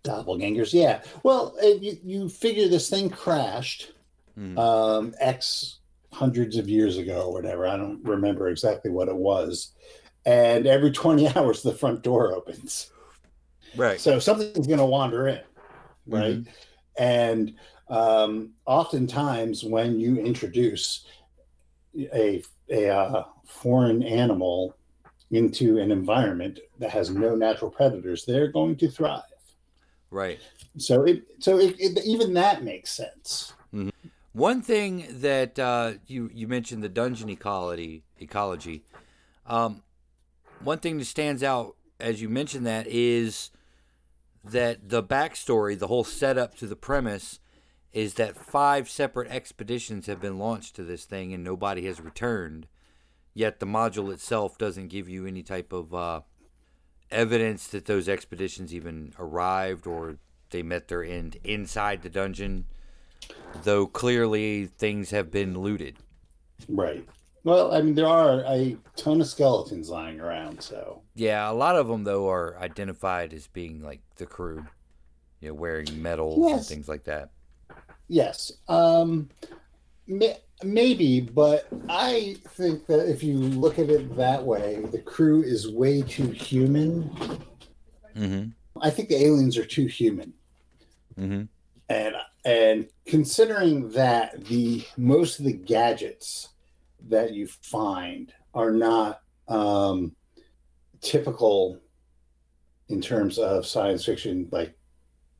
doppelgangers. 0.03 0.73
Yeah. 0.73 1.01
Well, 1.23 1.55
you, 1.61 1.97
you 2.03 2.29
figure 2.29 2.67
this 2.67 2.89
thing 2.89 3.09
crashed 3.09 3.91
Mhm. 4.37 4.57
um, 4.57 5.15
X 5.19 5.79
hundreds 6.17 6.57
of 6.57 6.67
years 6.67 6.97
ago 6.97 7.27
or 7.27 7.33
whatever. 7.33 7.67
I 7.67 7.77
don't 7.77 8.03
remember 8.03 8.49
exactly 8.49 8.89
what 8.89 9.07
it 9.07 9.15
was. 9.15 9.73
And 10.25 10.65
every 10.65 10.91
20 10.91 11.27
hours, 11.35 11.61
the 11.61 11.73
front 11.73 12.01
door 12.01 12.33
opens. 12.33 12.91
right. 13.75 13.99
So 13.99 14.17
something's 14.17 14.67
going 14.67 14.79
to 14.79 14.85
wander 14.85 15.27
in, 15.27 15.41
right? 16.07 16.39
And 16.97 17.53
um, 17.89 18.53
oftentimes, 18.65 19.63
when 19.63 19.99
you 19.99 20.17
introduce 20.17 21.05
a, 21.95 22.43
a 22.69 22.89
uh, 22.89 23.25
foreign 23.45 24.01
animal 24.01 24.75
into 25.29 25.77
an 25.77 25.91
environment 25.91 26.59
that 26.79 26.89
has 26.89 27.11
no 27.11 27.35
natural 27.35 27.69
predators, 27.69 28.25
they're 28.25 28.51
going 28.51 28.75
to 28.77 28.89
thrive. 28.89 29.21
Right. 30.09 30.39
So 30.77 31.03
it 31.03 31.23
so 31.39 31.59
it, 31.59 31.75
it, 31.79 32.05
even 32.05 32.33
that 32.33 32.63
makes 32.63 32.91
sense. 32.91 33.53
One 34.37 34.61
thing 34.61 35.07
that 35.09 35.57
uh, 35.57 35.93
you 36.05 36.29
you 36.31 36.47
mentioned 36.47 36.83
the 36.83 36.89
dungeon 36.89 37.27
ecology 37.27 38.03
ecology. 38.19 38.83
Um, 39.47 39.81
one 40.59 40.77
thing 40.77 40.99
that 40.99 41.05
stands 41.05 41.41
out 41.41 41.75
as 41.99 42.21
you 42.21 42.29
mentioned 42.29 42.63
that 42.67 42.85
is 42.85 43.49
that 44.43 44.89
the 44.89 45.01
backstory, 45.01 45.77
the 45.77 45.87
whole 45.87 46.03
setup 46.03 46.55
to 46.57 46.67
the 46.67 46.75
premise, 46.75 47.39
is 47.91 48.13
that 48.13 48.37
five 48.37 48.91
separate 48.91 49.27
expeditions 49.31 50.05
have 50.05 50.21
been 50.21 50.37
launched 50.37 50.75
to 50.75 50.83
this 50.83 51.05
thing 51.05 51.33
and 51.33 51.43
nobody 51.43 51.87
has 51.87 51.99
returned. 51.99 52.67
Yet 53.33 53.59
the 53.59 53.65
module 53.65 54.13
itself 54.13 54.59
doesn't 54.59 54.89
give 54.89 55.09
you 55.09 55.25
any 55.25 55.41
type 55.41 55.73
of 55.73 55.95
uh, 55.95 56.21
evidence 57.09 57.65
that 57.69 57.85
those 57.85 58.07
expeditions 58.07 58.71
even 58.71 59.15
arrived 59.17 59.87
or 59.87 60.17
they 60.51 60.61
met 60.61 60.89
their 60.89 61.03
end 61.03 61.39
inside 61.43 62.03
the 62.03 62.09
dungeon 62.09 62.65
though 63.63 63.87
clearly 63.87 64.65
things 64.65 65.09
have 65.11 65.31
been 65.31 65.59
looted. 65.59 65.97
Right. 66.67 67.07
Well, 67.43 67.73
I 67.73 67.81
mean, 67.81 67.95
there 67.95 68.07
are 68.07 68.43
a 68.45 68.75
ton 68.95 69.21
of 69.21 69.27
skeletons 69.27 69.89
lying 69.89 70.19
around, 70.19 70.61
so 70.61 71.01
Yeah, 71.15 71.49
a 71.49 71.53
lot 71.53 71.77
of 71.77 71.87
them 71.87 72.03
though 72.03 72.29
are 72.29 72.57
identified 72.59 73.33
as 73.33 73.47
being 73.47 73.81
like 73.81 74.01
the 74.17 74.25
crew, 74.25 74.65
you 75.39 75.49
know, 75.49 75.53
wearing 75.53 76.01
medals 76.01 76.51
and 76.51 76.65
things 76.65 76.89
like 76.89 77.05
that. 77.05 77.29
yes, 78.09 78.51
um, 78.67 79.29
may, 80.07 80.35
maybe, 80.63 81.21
but 81.21 81.67
I 81.87 82.35
think 82.49 82.85
that 82.87 83.09
if 83.09 83.23
you 83.23 83.37
look 83.37 83.79
at 83.79 83.89
it 83.89 84.15
that 84.17 84.43
way, 84.43 84.83
the 84.91 84.99
crew 84.99 85.41
is 85.41 85.71
way 85.71 86.01
too 86.01 86.29
human. 86.31 87.09
Mm-hmm. 88.15 88.49
I 88.81 88.89
think 88.89 89.07
the 89.09 89.23
aliens 89.23 89.57
are 89.57 89.65
too 89.65 89.85
human. 89.85 90.33
Mm-hmm. 91.17 91.43
and 91.89 92.15
and 92.47 92.87
considering 93.05 93.89
that 93.89 94.45
the 94.45 94.81
most 94.95 95.37
of 95.39 95.43
the 95.45 95.51
gadgets 95.53 96.49
that 97.09 97.33
you 97.33 97.45
find 97.45 98.31
are 98.53 98.71
not 98.71 99.21
um, 99.49 100.15
typical 101.01 101.77
in 102.87 103.01
terms 103.01 103.37
of 103.37 103.65
science 103.67 104.05
fiction 104.05 104.47
like 104.51 104.73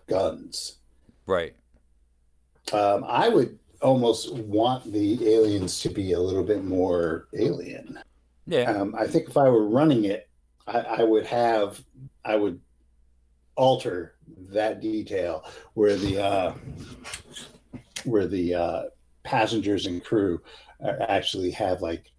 guns 0.08 0.80
Right. 1.26 1.56
um, 2.74 3.06
i 3.08 3.28
would 3.30 3.58
almost 3.82 4.34
want 4.34 4.92
the 4.92 5.34
aliens 5.34 5.80
to 5.82 5.90
be 5.90 6.12
a 6.12 6.20
little 6.20 6.44
bit 6.44 6.64
more 6.66 7.28
alien 7.40 8.00
Yeah. 8.48 8.70
um, 8.72 8.94
I 8.98 9.08
think 9.08 9.30
if 9.30 9.38
I 9.38 9.48
were 9.50 9.68
running 9.68 10.06
it, 10.06 10.28
I, 10.66 10.80
I 10.80 11.04
would 11.04 11.26
have, 11.28 11.82
I 12.26 12.36
would 12.38 12.60
alter 13.56 14.16
that 14.50 14.82
detail 14.82 15.44
where 15.74 15.96
the 15.96 16.24
uh, 16.24 16.54
where 18.06 18.28
the 18.28 18.54
uh, 18.56 18.84
passengers 19.24 19.86
and 19.86 20.04
crew 20.04 20.42
actually 21.10 21.52
have 21.52 21.82
like 21.82 22.12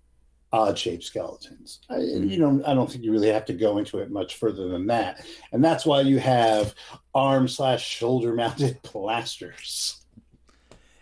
odd 0.52 0.78
shaped 0.78 1.04
skeletons. 1.04 1.80
I, 1.90 1.98
you 1.98 2.38
know, 2.38 2.62
I 2.66 2.74
don't 2.74 2.90
think 2.90 3.04
you 3.04 3.12
really 3.12 3.28
have 3.28 3.44
to 3.46 3.52
go 3.52 3.78
into 3.78 3.98
it 3.98 4.10
much 4.10 4.36
further 4.36 4.68
than 4.68 4.86
that, 4.86 5.24
and 5.52 5.64
that's 5.64 5.84
why 5.86 6.00
you 6.00 6.18
have 6.18 6.74
arm 7.14 7.48
slash 7.48 7.86
shoulder 7.86 8.34
mounted 8.34 8.80
blasters. 8.92 10.02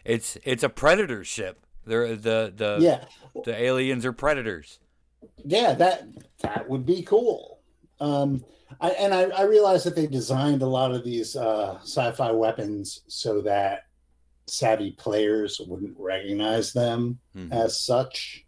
It's 0.05 0.37
it's 0.45 0.63
a 0.63 0.69
predator 0.69 1.25
ship. 1.25 1.65
They're 1.85 2.17
the 2.17 2.53
the 2.55 2.79
yeah, 2.81 3.05
the 3.45 3.57
aliens 3.57 4.05
are 4.05 4.13
predators. 4.13 4.79
yeah 5.45 5.73
that 5.75 6.05
that 6.41 6.69
would 6.69 6.85
be 6.87 7.03
cool 7.03 7.61
um 8.01 8.45
I, 8.81 8.91
and 8.91 9.15
I, 9.15 9.23
I 9.31 9.43
realize 9.43 9.85
that 9.85 9.95
they 9.97 10.07
designed 10.07 10.63
a 10.63 10.67
lot 10.67 10.93
of 10.93 11.05
these 11.05 11.37
uh, 11.37 11.79
sci-fi 11.83 12.31
weapons 12.33 13.03
so 13.09 13.41
that 13.43 13.83
savvy 14.47 14.93
players 14.93 15.61
wouldn't 15.67 15.97
recognize 15.99 16.73
them 16.73 17.19
Mhm. 17.37 17.53
as 17.53 17.81
such 17.81 18.45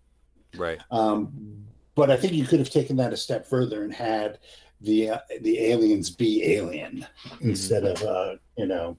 Right. 0.57 0.81
um, 0.91 1.65
but 1.95 2.11
i 2.11 2.17
think 2.17 2.33
you 2.33 2.45
could 2.47 2.59
have 2.61 2.71
taken 2.71 2.97
that 2.97 3.13
a 3.13 3.17
step 3.17 3.47
further 3.47 3.83
and 3.83 3.93
had 3.93 4.39
the 4.81 5.11
uh, 5.11 5.19
the 5.41 5.59
aliens 5.59 6.09
be 6.11 6.55
alien 6.55 7.05
instead 7.41 7.85
of 7.85 8.01
uh, 8.03 8.37
you 8.57 8.67
know 8.67 8.97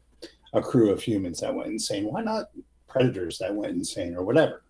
a 0.53 0.61
crew 0.61 0.89
of 0.91 1.01
humans 1.01 1.39
that 1.39 1.53
went 1.55 1.69
insane 1.69 2.05
why 2.11 2.21
not 2.21 2.49
predators 2.87 3.37
that 3.37 3.55
went 3.55 3.71
insane 3.73 4.13
or 4.15 4.23
whatever 4.23 4.63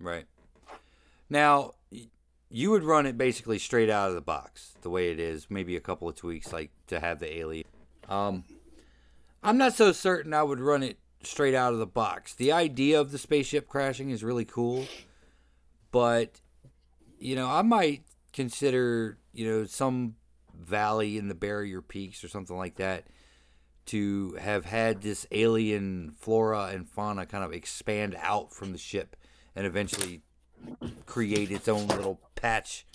Right. 0.00 0.26
Now, 1.30 1.72
you 2.50 2.70
would 2.70 2.84
run 2.84 3.06
it 3.06 3.18
basically 3.18 3.58
straight 3.58 3.90
out 3.90 4.08
of 4.08 4.14
the 4.14 4.20
box, 4.20 4.74
the 4.82 4.90
way 4.90 5.10
it 5.10 5.18
is. 5.18 5.48
Maybe 5.50 5.76
a 5.76 5.80
couple 5.80 6.08
of 6.08 6.16
tweaks, 6.16 6.52
like 6.52 6.70
to 6.88 7.00
have 7.00 7.18
the 7.18 7.38
alien. 7.38 7.66
Um, 8.08 8.44
I'm 9.42 9.58
not 9.58 9.74
so 9.74 9.92
certain 9.92 10.32
I 10.32 10.42
would 10.42 10.60
run 10.60 10.82
it 10.82 10.98
straight 11.22 11.54
out 11.54 11.72
of 11.72 11.78
the 11.78 11.86
box. 11.86 12.34
The 12.34 12.52
idea 12.52 13.00
of 13.00 13.10
the 13.10 13.18
spaceship 13.18 13.68
crashing 13.68 14.10
is 14.10 14.22
really 14.22 14.44
cool, 14.44 14.86
but 15.90 16.40
you 17.18 17.34
know, 17.34 17.48
I 17.48 17.62
might 17.62 18.02
consider 18.32 19.18
you 19.32 19.46
know 19.46 19.64
some 19.64 20.14
valley 20.54 21.18
in 21.18 21.28
the 21.28 21.34
barrier 21.34 21.82
peaks 21.82 22.22
or 22.22 22.28
something 22.28 22.56
like 22.56 22.76
that 22.76 23.04
to 23.86 24.36
have 24.40 24.64
had 24.64 25.02
this 25.02 25.26
alien 25.30 26.12
flora 26.18 26.70
and 26.72 26.88
fauna 26.88 27.24
kind 27.24 27.44
of 27.44 27.52
expand 27.52 28.16
out 28.20 28.52
from 28.52 28.72
the 28.72 28.78
ship 28.78 29.16
and 29.54 29.66
eventually 29.66 30.22
create 31.06 31.50
its 31.50 31.68
own 31.68 31.86
little 31.88 32.20
patch. 32.34 32.86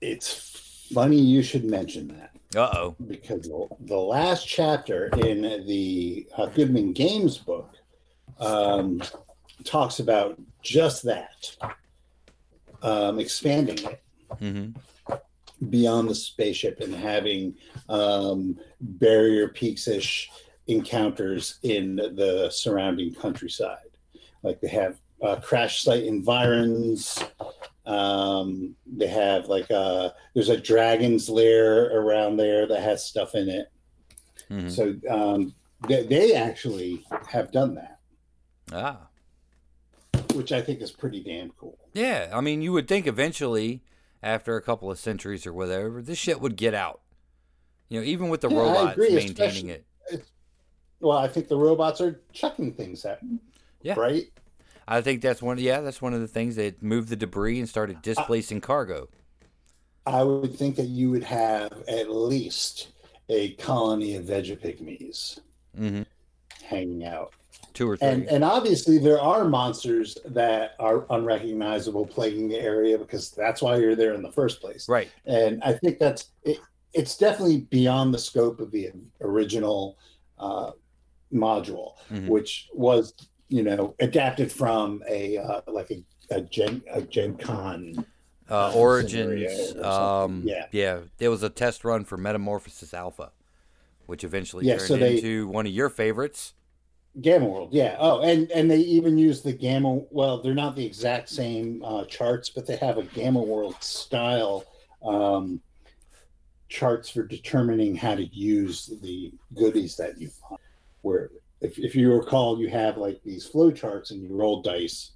it's 0.00 0.86
funny 0.92 1.16
you 1.18 1.42
should 1.42 1.64
mention 1.64 2.08
that 2.08 2.30
Uh 2.56 2.70
oh. 2.76 2.96
because 3.06 3.48
the, 3.80 3.96
last 3.96 4.46
chapter 4.46 5.06
in 5.18 5.42
the 5.66 6.26
uh, 6.36 6.46
Goodman 6.46 6.92
Games 6.92 7.38
book 7.38 7.70
um, 8.38 9.02
talks 9.64 9.98
about 10.00 10.38
just 10.62 11.02
that, 11.04 11.56
um, 12.82 13.18
expanding 13.18 13.78
it 13.78 14.02
hmm 14.38 14.70
beyond 15.70 16.10
the 16.10 16.14
spaceship 16.14 16.80
and 16.80 16.94
having 16.94 17.54
um, 17.88 18.58
barrier 18.80 19.48
peaks 19.48 19.86
ish 19.88 20.28
encounters 20.66 21.58
in 21.62 21.96
the 21.96 22.50
surrounding 22.50 23.14
countryside. 23.14 23.78
Like 24.42 24.60
they 24.60 24.68
have 24.68 24.98
uh, 25.24 25.36
crash 25.40 25.82
site 25.82 26.04
environs. 26.04 27.18
Um, 27.86 28.74
they 28.86 29.06
have 29.08 29.46
like 29.46 29.70
a, 29.70 30.14
there's 30.34 30.48
a 30.48 30.56
dragon's 30.56 31.28
lair 31.28 31.86
around 31.98 32.36
there 32.36 32.66
that 32.66 32.80
has 32.82 33.04
stuff 33.04 33.34
in 33.34 33.48
it. 33.48 33.66
hmm 34.48 34.68
So 34.68 34.94
um, 35.10 35.54
they, 35.88 36.06
they 36.06 36.34
actually 36.34 37.04
have 37.28 37.50
done 37.52 37.74
that, 37.74 37.98
Ah. 38.72 39.08
which 40.34 40.52
I 40.52 40.60
think 40.62 40.80
is 40.80 40.92
pretty 40.92 41.22
damn 41.22 41.50
cool. 41.58 41.78
Yeah. 41.92 42.30
I 42.32 42.40
mean, 42.40 42.62
you 42.62 42.72
would 42.72 42.88
think 42.88 43.06
eventually, 43.06 43.82
after 44.22 44.56
a 44.56 44.62
couple 44.62 44.90
of 44.90 44.98
centuries 44.98 45.46
or 45.46 45.52
whatever, 45.52 46.00
this 46.00 46.18
shit 46.18 46.40
would 46.40 46.56
get 46.56 46.74
out. 46.74 47.00
You 47.90 48.00
know, 48.00 48.06
even 48.06 48.30
with 48.30 48.40
the 48.40 48.48
Yeah, 48.48 48.58
robots 48.58 48.92
agree, 48.92 49.14
maintaining 49.14 49.68
it. 49.68 49.84
Well, 51.00 51.18
I 51.18 51.28
think 51.28 51.48
the 51.48 51.56
robots 51.58 52.00
are 52.00 52.20
chucking 52.32 52.72
things 52.74 53.04
at, 53.04 53.20
Yeah. 53.82 53.94
right? 53.98 54.24
I 54.86 55.00
think 55.00 55.22
that's 55.22 55.42
one. 55.42 55.58
Yeah, 55.58 55.80
that's 55.80 56.02
one 56.02 56.14
of 56.14 56.20
the 56.20 56.28
things 56.28 56.56
that 56.56 56.82
moved 56.82 57.08
the 57.08 57.16
debris 57.16 57.58
and 57.58 57.68
started 57.68 58.02
displacing 58.02 58.60
cargo. 58.60 59.08
I 60.06 60.22
would 60.22 60.54
think 60.54 60.76
that 60.76 60.86
you 60.86 61.10
would 61.10 61.24
have 61.24 61.72
at 61.88 62.10
least 62.10 62.88
a 63.28 63.54
colony 63.54 64.16
of 64.16 64.24
vegepygmies 64.26 65.40
hmm 65.76 66.02
hanging 66.62 67.04
out. 67.04 67.32
Two 67.72 67.90
or 67.90 67.96
three. 67.96 68.08
And 68.08 68.28
and 68.28 68.44
obviously 68.44 68.98
there 68.98 69.20
are 69.20 69.44
monsters 69.44 70.16
that 70.26 70.76
are 70.78 71.06
unrecognizable 71.10 72.06
plaguing 72.06 72.48
the 72.48 72.58
area 72.58 72.96
because 72.98 73.30
that's 73.30 73.60
why 73.62 73.76
you're 73.76 73.96
there 73.96 74.14
in 74.14 74.22
the 74.22 74.30
first 74.32 74.60
place. 74.60 74.88
right. 74.88 75.10
And 75.26 75.62
I 75.62 75.72
think 75.72 75.98
that's 75.98 76.30
it, 76.44 76.58
it's 76.92 77.16
definitely 77.18 77.62
beyond 77.62 78.14
the 78.14 78.18
scope 78.18 78.60
of 78.60 78.70
the 78.70 78.90
original 79.20 79.98
uh, 80.38 80.72
module, 81.32 81.94
Mhm. 82.12 82.28
which 82.28 82.68
was 82.72 83.14
you 83.48 83.62
know 83.62 83.94
adapted 84.00 84.50
from 84.50 85.02
a 85.08 85.38
uh, 85.38 85.60
like 85.66 85.90
a, 85.90 86.04
a 86.30 86.40
gen 86.40 86.82
a 86.92 87.02
Gen 87.02 87.36
Con. 87.36 88.04
Uh, 88.50 88.72
Origins. 88.74 89.72
or 89.74 89.84
Um. 89.86 90.42
Yeah. 90.44 90.66
yeah. 90.70 91.00
There 91.16 91.30
was 91.30 91.42
a 91.42 91.48
test 91.48 91.82
run 91.84 92.04
for 92.04 92.18
Metamorphosis 92.18 92.92
Alpha, 92.92 93.32
which 94.06 94.22
eventually 94.22 94.66
Yeah, 94.66 94.76
turned 94.76 94.86
so 94.88 94.96
they- 94.98 95.16
into 95.16 95.48
one 95.48 95.66
of 95.66 95.72
your 95.72 95.88
favorites. 95.88 96.52
Gamma 97.22 97.46
World, 97.46 97.72
yeah. 97.72 97.94
Oh, 98.00 98.20
and 98.22 98.50
and 98.50 98.68
they 98.68 98.78
even 98.80 99.16
use 99.16 99.40
the 99.40 99.52
Gamma. 99.52 100.00
Well, 100.10 100.42
they're 100.42 100.52
not 100.52 100.74
the 100.74 100.84
exact 100.84 101.28
same 101.28 101.80
uh, 101.84 102.04
charts, 102.06 102.50
but 102.50 102.66
they 102.66 102.74
have 102.76 102.98
a 102.98 103.04
Gamma 103.04 103.40
World 103.40 103.76
style 103.80 104.64
um, 105.04 105.60
charts 106.68 107.08
for 107.08 107.22
determining 107.22 107.94
how 107.94 108.16
to 108.16 108.24
use 108.26 108.90
the 109.00 109.32
goodies 109.54 109.96
that 109.96 110.20
you 110.20 110.28
find. 110.28 110.58
Where, 111.02 111.30
if 111.64 111.78
if 111.78 111.94
you 111.94 112.12
recall, 112.12 112.60
you 112.60 112.68
have 112.68 112.96
like 112.96 113.20
these 113.24 113.46
flow 113.46 113.70
charts, 113.70 114.10
and 114.10 114.22
you 114.22 114.34
roll 114.34 114.62
dice, 114.62 115.12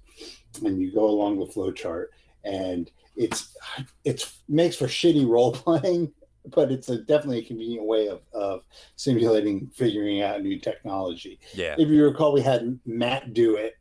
and 0.65 0.81
you 0.81 0.91
go 0.93 1.05
along 1.05 1.39
the 1.39 1.45
flow 1.45 1.71
chart, 1.71 2.11
and 2.43 2.91
it's 3.15 3.55
it's 4.03 4.39
makes 4.47 4.75
for 4.75 4.87
shitty 4.87 5.27
role 5.27 5.51
playing 5.51 6.11
but 6.55 6.71
it's 6.71 6.87
a 6.89 6.97
definitely 6.99 7.39
a 7.39 7.43
convenient 7.43 7.85
way 7.85 8.07
of, 8.07 8.21
of 8.33 8.63
simulating 8.95 9.69
figuring 9.75 10.21
out 10.21 10.41
new 10.41 10.57
technology 10.57 11.37
Yeah. 11.53 11.75
if 11.77 11.89
you 11.89 12.05
recall, 12.05 12.31
we 12.33 12.41
had 12.41 12.79
Matt 12.85 13.33
do 13.33 13.57
it 13.57 13.73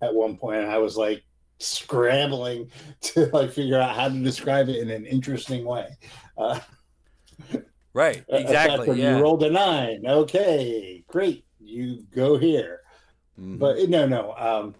at 0.00 0.14
one 0.14 0.36
point, 0.36 0.62
and 0.62 0.70
I 0.70 0.78
was 0.78 0.96
like 0.96 1.24
scrambling 1.58 2.70
to 3.00 3.26
like 3.32 3.50
figure 3.50 3.80
out 3.80 3.96
how 3.96 4.08
to 4.08 4.22
describe 4.22 4.68
it 4.68 4.76
in 4.76 4.90
an 4.90 5.04
interesting 5.04 5.64
way. 5.64 5.88
Uh, 6.38 6.60
Right. 7.92 8.24
Exactly. 8.28 9.00
Yeah. 9.00 9.16
You 9.16 9.22
rolled 9.22 9.42
a 9.42 9.50
nine. 9.50 10.04
Okay, 10.06 11.02
great. 11.08 11.45
You 11.76 12.04
go 12.14 12.38
here. 12.38 12.80
Mhm. 13.38 13.58
But 13.58 13.88
no, 13.90 14.06
no. 14.06 14.32
Um, 14.36 14.74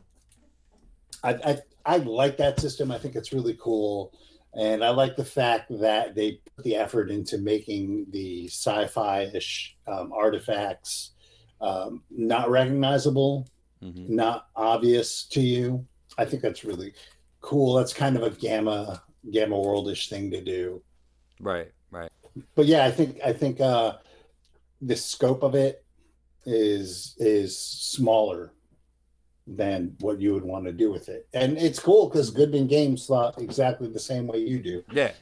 I, 1.22 1.34
I 1.34 1.58
I 1.84 1.96
like 1.98 2.38
that 2.38 2.58
system. 2.58 2.90
I 2.90 2.98
think 2.98 3.14
it's 3.14 3.32
really 3.32 3.56
cool, 3.60 4.12
and 4.54 4.82
I 4.82 4.90
like 4.90 5.14
the 5.14 5.24
fact 5.24 5.70
that 5.78 6.14
they 6.14 6.40
put 6.56 6.64
the 6.64 6.76
effort 6.76 7.10
into 7.10 7.36
making 7.38 8.06
the 8.10 8.46
sci-fi-ish 8.48 9.76
um, 9.86 10.10
artifacts 10.12 11.12
um, 11.60 12.02
not 12.10 12.50
recognizable 12.50 13.46
Mhm. 13.82 14.08
not 14.08 14.46
obvious 14.56 15.26
to 15.26 15.40
you. 15.42 15.86
I 16.16 16.24
think 16.24 16.40
that's 16.40 16.64
really 16.64 16.94
cool. 17.42 17.74
That's 17.74 17.92
kind 17.92 18.16
of 18.16 18.22
a 18.22 18.30
gamma 18.30 19.02
gamma 19.30 19.54
worldish 19.56 20.08
thing 20.08 20.30
to 20.30 20.40
do. 20.42 20.82
Right, 21.40 21.70
right. 21.90 22.10
But 22.54 22.64
yeah, 22.66 22.86
I 22.86 22.90
think 22.90 23.18
I 23.22 23.32
think 23.34 23.60
uh, 23.60 23.98
the 24.80 24.96
scope 24.96 25.42
of 25.42 25.54
it 25.54 25.84
is 26.46 27.14
is 27.18 27.58
smaller 27.58 28.52
than 29.46 29.94
what 30.00 30.20
you 30.20 30.32
would 30.34 30.44
want 30.44 30.64
to 30.64 30.72
do 30.72 30.90
with 30.90 31.08
it, 31.08 31.28
and 31.34 31.58
it's 31.58 31.78
cool 31.78 32.08
because 32.08 32.30
Goodman 32.30 32.66
Games 32.66 33.06
thought 33.06 33.40
exactly 33.40 33.88
the 33.88 33.98
same 34.00 34.26
way 34.26 34.38
you 34.38 34.58
do, 34.60 34.84
Yeah. 34.90 35.12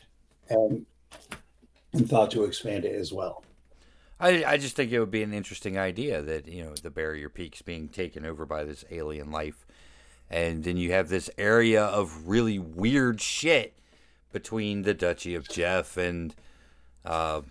and 0.49 0.87
and 1.93 2.09
thought 2.09 2.31
to 2.33 2.45
expand 2.45 2.85
it 2.85 2.95
as 2.95 3.13
well. 3.13 3.45
I, 4.21 4.45
I 4.45 4.57
just 4.57 4.77
think 4.77 4.93
it 4.93 5.01
would 5.01 5.11
be 5.11 5.23
an 5.23 5.35
interesting 5.35 5.77
idea 5.79 6.23
that 6.23 6.47
you 6.49 6.63
know 6.63 6.75
the 6.75 6.91
barrier 6.91 7.29
peaks 7.29 7.63
being 7.63 7.89
taken 7.89 8.25
over 8.25 8.47
by 8.47 8.65
this 8.65 8.85
alien 8.91 9.31
life, 9.31 9.67
and 10.31 10.65
then 10.65 10.77
you 10.77 10.93
have 10.93 11.09
this 11.09 11.29
area 11.37 11.83
of 11.85 12.27
really 12.29 12.59
weird 12.59 13.21
shit 13.21 13.79
between 14.33 14.83
the 14.83 14.95
Duchy 14.95 15.35
of 15.35 15.49
Jeff 15.49 15.97
and 15.97 16.35
uh, 17.05 17.43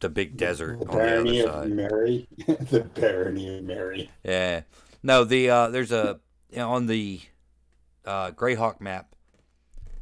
the 0.00 0.08
big 0.08 0.36
desert 0.36 0.80
The 0.80 0.86
on 0.86 0.96
the 0.96 1.02
other 1.02 1.06
barony 1.24 1.40
of 1.40 1.50
side. 1.50 1.70
Mary, 1.70 2.28
the 2.46 2.88
barony 2.94 3.58
of 3.58 3.64
Mary. 3.64 4.10
Yeah, 4.24 4.62
no, 5.02 5.24
the 5.24 5.50
uh, 5.50 5.68
there's 5.68 5.92
a 5.92 6.20
on 6.56 6.86
the 6.86 7.20
uh, 8.04 8.30
Greyhawk 8.30 8.80
map, 8.80 9.14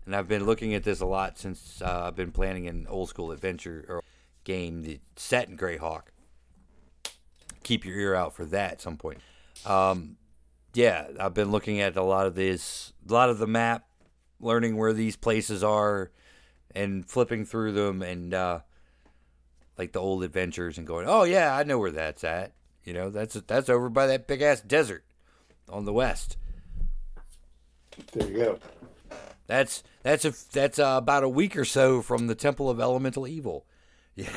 and 0.05 0.15
I've 0.15 0.29
been 0.29 0.45
looking 0.45 0.75
at 0.75 0.85
this 0.85 1.01
a 1.01 1.07
lot 1.07 1.39
since 1.39 1.81
uh, 1.83 2.05
I've 2.07 2.17
been 2.17 2.33
planning 2.33 2.69
an 2.69 2.87
old 2.89 3.09
school 3.09 3.33
adventure 3.33 3.85
or 3.89 4.03
game 4.45 4.83
that's 4.83 5.01
set 5.17 5.49
in 5.49 5.57
Greyhawk. 5.57 6.03
Keep 7.63 7.85
your 7.85 7.99
ear 7.99 8.15
out 8.15 8.35
for 8.35 8.45
that 8.45 8.73
at 8.73 8.81
some 8.81 8.97
point. 8.97 9.19
Um, 9.65 10.17
yeah, 10.75 11.09
I've 11.19 11.35
been 11.35 11.51
looking 11.51 11.81
at 11.81 11.97
a 11.97 12.03
lot 12.03 12.27
of 12.27 12.35
this, 12.35 12.93
a 13.09 13.13
lot 13.13 13.29
of 13.29 13.39
the 13.39 13.47
map, 13.47 13.87
learning 14.39 14.77
where 14.77 14.93
these 14.93 15.17
places 15.17 15.65
are, 15.65 16.13
and 16.75 17.09
flipping 17.09 17.45
through 17.45 17.73
them, 17.73 18.03
and 18.03 18.33
uh, 18.35 18.61
like 19.79 19.93
the 19.93 20.01
old 20.01 20.23
adventures, 20.25 20.79
and 20.79 20.87
going, 20.87 21.07
"Oh 21.09 21.25
yeah, 21.25 21.55
I 21.57 21.63
know 21.65 21.79
where 21.79 21.91
that's 21.93 22.25
at." 22.25 22.53
You 22.85 22.93
know, 22.95 23.11
that's 23.11 23.35
that's 23.35 23.69
over 23.69 23.89
by 23.89 24.07
that 24.07 24.27
big 24.27 24.43
ass 24.43 24.61
desert 24.61 25.05
on 25.69 25.85
the 25.85 25.93
west. 25.93 26.37
There 28.13 28.29
you 28.29 28.37
go. 28.37 28.59
That's 29.47 29.83
that's 30.03 30.25
a 30.25 30.33
that's 30.53 30.79
uh, 30.79 30.95
about 30.99 31.23
a 31.25 31.29
week 31.29 31.57
or 31.57 31.65
so 31.65 32.03
from 32.03 32.27
the 32.27 32.35
Temple 32.35 32.69
of 32.71 32.81
Elemental 32.81 33.27
Evil. 33.27 33.65
Yeah. 34.15 34.29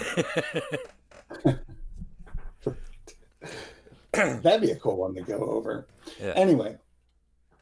That'd 4.11 4.61
be 4.61 4.71
a 4.71 4.75
cool 4.75 4.97
one 4.97 5.13
to 5.15 5.21
go 5.21 5.37
over. 5.39 5.87
Yeah. 6.19 6.33
Anyway, 6.35 6.77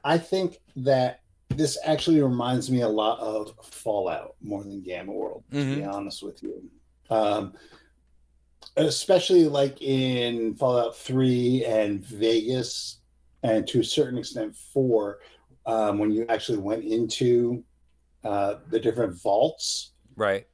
I 0.04 0.18
think 0.18 0.58
that 0.78 1.22
this 1.50 1.78
actually 1.84 2.22
reminds 2.22 2.72
me 2.72 2.82
a 2.82 2.88
lot 2.90 3.20
of 3.20 3.54
Fallout 3.64 4.36
more 4.42 4.64
than 4.64 4.82
Gamma 4.82 5.12
World, 5.12 5.44
to 5.52 5.58
be 5.58 5.82
Mhm. 5.82 5.94
honest 5.94 6.24
with 6.24 6.42
you. 6.42 6.70
Um, 7.10 7.54
especially 8.76 9.46
like 9.46 9.82
in 9.82 10.56
Fallout 10.56 10.96
3 10.98 11.66
and 11.66 12.06
Vegas, 12.06 13.00
and 13.44 13.68
to 13.68 13.80
a 13.80 13.84
certain 13.84 14.18
extent 14.20 14.56
4, 14.74 15.20
um, 15.66 16.00
when 16.00 16.12
you 16.12 16.26
actually 16.30 16.60
went 16.60 16.84
into 16.84 17.64
uh, 18.24 18.56
the 18.70 18.80
different 18.80 19.20
vaults 19.22 19.92
Right. 20.16 20.48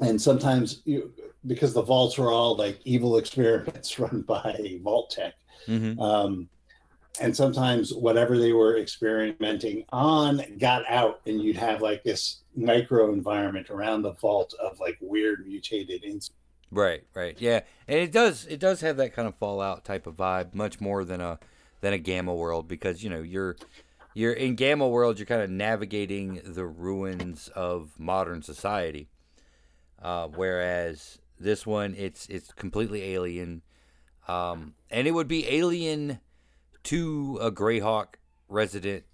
and 0.00 0.20
sometimes 0.20 0.82
you 0.84 1.12
because 1.46 1.72
the 1.72 1.82
vaults 1.82 2.18
were 2.18 2.30
all 2.32 2.56
like 2.56 2.80
evil 2.84 3.16
experiments 3.18 3.98
run 3.98 4.22
by 4.22 4.78
Vault-Tec 4.82 5.34
Mm-hmm. 5.66 6.00
um, 6.00 6.48
and 7.20 7.34
sometimes 7.36 7.92
whatever 7.92 8.38
they 8.38 8.52
were 8.52 8.78
experimenting 8.78 9.84
on 9.92 10.42
got 10.58 10.84
out 10.88 11.20
and 11.26 11.40
you'd 11.42 11.56
have 11.56 11.82
like 11.82 12.02
this 12.04 12.42
micro 12.56 13.12
environment 13.12 13.70
around 13.70 14.02
the 14.02 14.12
vault 14.12 14.54
of 14.60 14.78
like 14.80 14.96
weird 15.00 15.46
mutated 15.46 16.04
ins- 16.04 16.30
Right. 16.70 17.02
Right. 17.14 17.40
Yeah, 17.40 17.60
and 17.86 17.98
it 17.98 18.12
does 18.12 18.46
it 18.46 18.60
does 18.60 18.80
have 18.82 18.98
that 18.98 19.14
kind 19.14 19.26
of 19.26 19.34
Fallout 19.36 19.84
type 19.84 20.06
of 20.06 20.16
vibe, 20.16 20.54
much 20.54 20.80
more 20.80 21.04
than 21.04 21.20
a 21.20 21.38
than 21.80 21.92
a 21.92 21.98
Gamma 21.98 22.34
World 22.34 22.68
because 22.68 23.02
you 23.02 23.08
know 23.08 23.22
you're 23.22 23.56
you're 24.14 24.32
in 24.32 24.54
Gamma 24.54 24.86
World, 24.86 25.18
you're 25.18 25.26
kind 25.26 25.42
of 25.42 25.48
navigating 25.50 26.40
the 26.44 26.66
ruins 26.66 27.48
of 27.54 27.92
modern 27.98 28.42
society, 28.42 29.08
uh, 30.02 30.28
whereas 30.28 31.18
this 31.40 31.66
one 31.66 31.94
it's 31.96 32.26
it's 32.28 32.52
completely 32.52 33.14
alien, 33.14 33.62
um, 34.26 34.74
and 34.90 35.06
it 35.08 35.12
would 35.12 35.28
be 35.28 35.48
alien 35.48 36.18
to 36.84 37.38
a 37.40 37.50
Greyhawk 37.50 38.14
resident 38.48 39.04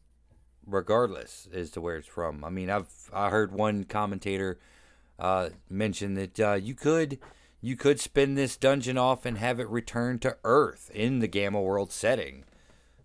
regardless 0.67 1.49
as 1.53 1.71
to 1.71 1.81
where 1.81 1.97
it's 1.97 2.09
from. 2.09 2.45
I 2.45 2.51
mean, 2.51 2.71
I've 2.71 2.89
I 3.13 3.31
heard 3.31 3.53
one 3.53 3.85
commentator 3.85 4.59
uh, 5.19 5.51
mention 5.69 6.15
that 6.15 6.41
uh, 6.41 6.53
you 6.55 6.75
could 6.75 7.19
you 7.61 7.77
could 7.77 8.01
spin 8.01 8.35
this 8.35 8.57
dungeon 8.57 8.99
off 8.99 9.25
and 9.25 9.39
have 9.39 9.59
it 9.61 9.69
return 9.69 10.19
to 10.21 10.37
Earth 10.45 10.91
in 10.95 11.19
the 11.21 11.27
Gamma 11.29 11.61
World 11.61 11.91
setting 11.93 12.45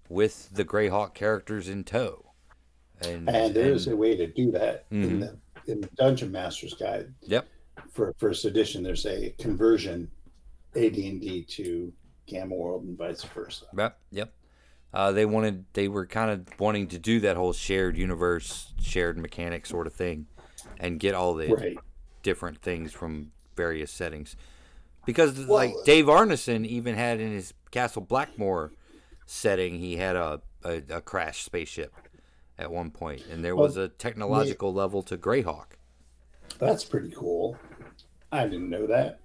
with 0.09 0.49
the 0.51 0.65
Greyhawk 0.65 1.13
characters 1.13 1.69
in 1.69 1.83
tow. 1.83 2.25
And, 3.01 3.29
and 3.29 3.53
there 3.55 3.71
is 3.71 3.87
and- 3.87 3.93
a 3.93 3.97
way 3.97 4.15
to 4.17 4.27
do 4.27 4.51
that 4.51 4.89
Mhm. 4.89 5.03
in 5.03 5.19
the 5.19 5.37
in 5.67 5.81
the 5.81 5.89
dungeon 5.95 6.31
master's 6.31 6.73
guide 6.73 7.13
Yep. 7.21 7.47
for 7.91 8.13
first 8.17 8.43
edition 8.45 8.81
there's 8.81 9.05
a 9.05 9.29
conversion 9.37 10.09
ad&d 10.75 11.43
to 11.43 11.93
gamma 12.25 12.55
world 12.55 12.83
and 12.85 12.97
vice 12.97 13.23
versa 13.23 13.65
Yep. 13.77 13.99
Yep. 14.11 14.33
Uh, 14.93 15.11
they 15.11 15.25
wanted 15.25 15.65
they 15.73 15.87
were 15.87 16.05
kind 16.05 16.31
of 16.31 16.59
wanting 16.59 16.87
to 16.87 16.97
do 16.97 17.19
that 17.19 17.37
whole 17.37 17.53
shared 17.53 17.95
universe, 17.97 18.73
shared 18.81 19.17
mechanic 19.17 19.65
sort 19.65 19.85
of 19.87 19.93
thing, 19.93 20.25
and 20.79 20.99
get 20.99 21.13
all 21.13 21.33
the 21.35 21.47
right 21.53 21.77
different 22.23 22.61
things 22.61 22.91
from 22.91 23.31
various 23.55 23.91
settings. 23.91 24.35
Because 25.05 25.37
Well- 25.39 25.47
like 25.49 25.73
Dave 25.85 26.05
Arneson 26.05 26.65
even 26.65 26.95
had 26.95 27.19
in 27.19 27.31
his 27.31 27.53
Castle 27.71 28.01
Blackmoor 28.01 28.71
setting, 29.25 29.77
he 29.79 29.97
had 29.97 30.15
a, 30.15 30.41
a, 30.63 30.81
a 30.89 31.01
crashed 31.01 31.45
spaceship 31.45 31.93
at 32.57 32.71
one 32.71 32.89
point, 32.91 33.23
and 33.31 33.43
there 33.45 33.55
Well, 33.55 33.67
was 33.67 33.77
a 33.77 33.87
technological 33.87 34.73
level 34.73 35.03
to 35.03 35.17
Greyhawk. 35.17 35.77
That's 36.57 36.83
pretty 36.83 37.11
cool. 37.11 37.57
I 38.31 38.45
didn't 38.45 38.69
know 38.69 38.87
that. 38.87 39.19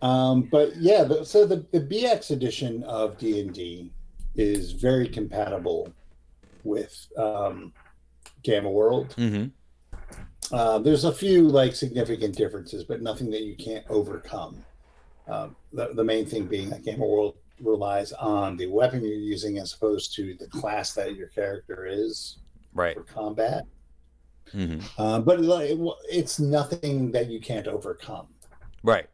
Um, 0.00 0.42
but 0.50 0.76
yeah, 0.76 1.04
the, 1.04 1.24
so 1.24 1.46
the, 1.46 1.64
the 1.72 1.80
BX 1.80 2.30
edition 2.30 2.82
of 2.84 3.18
D 3.18 3.40
and 3.40 3.52
D 3.52 3.92
is 4.38 4.72
very 4.72 5.08
compatible 5.08 5.92
with 6.64 7.06
um, 7.16 7.72
Gamma 8.42 8.70
World. 8.70 9.14
Mm-hmm. 9.18 9.46
Uh, 10.54 10.78
there's 10.78 11.04
a 11.04 11.12
few 11.12 11.42
like 11.42 11.74
significant 11.74 12.36
differences, 12.36 12.84
but 12.84 13.02
nothing 13.02 13.30
that 13.30 13.42
you 13.42 13.56
can't 13.56 13.84
overcome. 13.90 14.64
Um, 15.26 15.56
the, 15.72 15.90
the 15.92 16.04
main 16.04 16.24
thing 16.24 16.46
being 16.46 16.70
that 16.70 16.84
Gamma 16.84 17.04
World 17.04 17.34
relies 17.60 18.12
on 18.12 18.56
the 18.56 18.66
weapon 18.66 19.04
you're 19.04 19.12
using 19.14 19.58
as 19.58 19.74
opposed 19.74 20.14
to 20.14 20.34
the 20.34 20.46
class 20.46 20.94
that 20.94 21.16
your 21.16 21.28
character 21.28 21.86
is 21.86 22.38
Right. 22.72 22.94
for 22.96 23.02
combat. 23.02 23.64
Mm-hmm. 24.54 24.80
Uh, 25.02 25.18
but 25.18 25.40
like, 25.40 25.70
it- 25.70 25.94
it's 26.08 26.38
nothing 26.38 27.10
that 27.10 27.28
you 27.28 27.40
can't 27.40 27.66
overcome. 27.66 28.28
Right. 28.84 29.06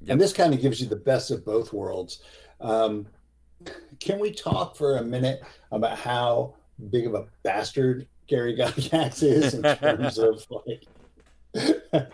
Yep. 0.00 0.10
And 0.12 0.20
this 0.20 0.32
kind 0.34 0.52
of 0.52 0.60
gives 0.60 0.80
you 0.80 0.88
the 0.88 0.96
best 0.96 1.30
of 1.30 1.44
both 1.46 1.72
worlds. 1.72 2.20
Um, 2.64 3.06
can 4.00 4.18
we 4.18 4.32
talk 4.32 4.76
for 4.76 4.96
a 4.96 5.02
minute 5.04 5.42
about 5.70 5.98
how 5.98 6.54
big 6.90 7.06
of 7.06 7.14
a 7.14 7.26
bastard 7.42 8.08
Gary 8.26 8.56
Gygax 8.56 9.22
is 9.22 9.54
in 9.54 9.62
terms 9.62 10.18
of 10.18 10.44
like? 10.66 12.10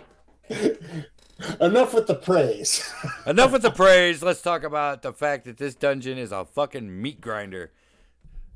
Enough 1.60 1.94
with 1.94 2.06
the 2.06 2.16
praise. 2.16 2.92
Enough 3.26 3.52
with 3.52 3.62
the 3.62 3.70
praise. 3.70 4.22
Let's 4.22 4.42
talk 4.42 4.62
about 4.64 5.02
the 5.02 5.12
fact 5.12 5.44
that 5.46 5.56
this 5.56 5.74
dungeon 5.74 6.18
is 6.18 6.32
a 6.32 6.44
fucking 6.44 7.00
meat 7.00 7.20
grinder. 7.20 7.70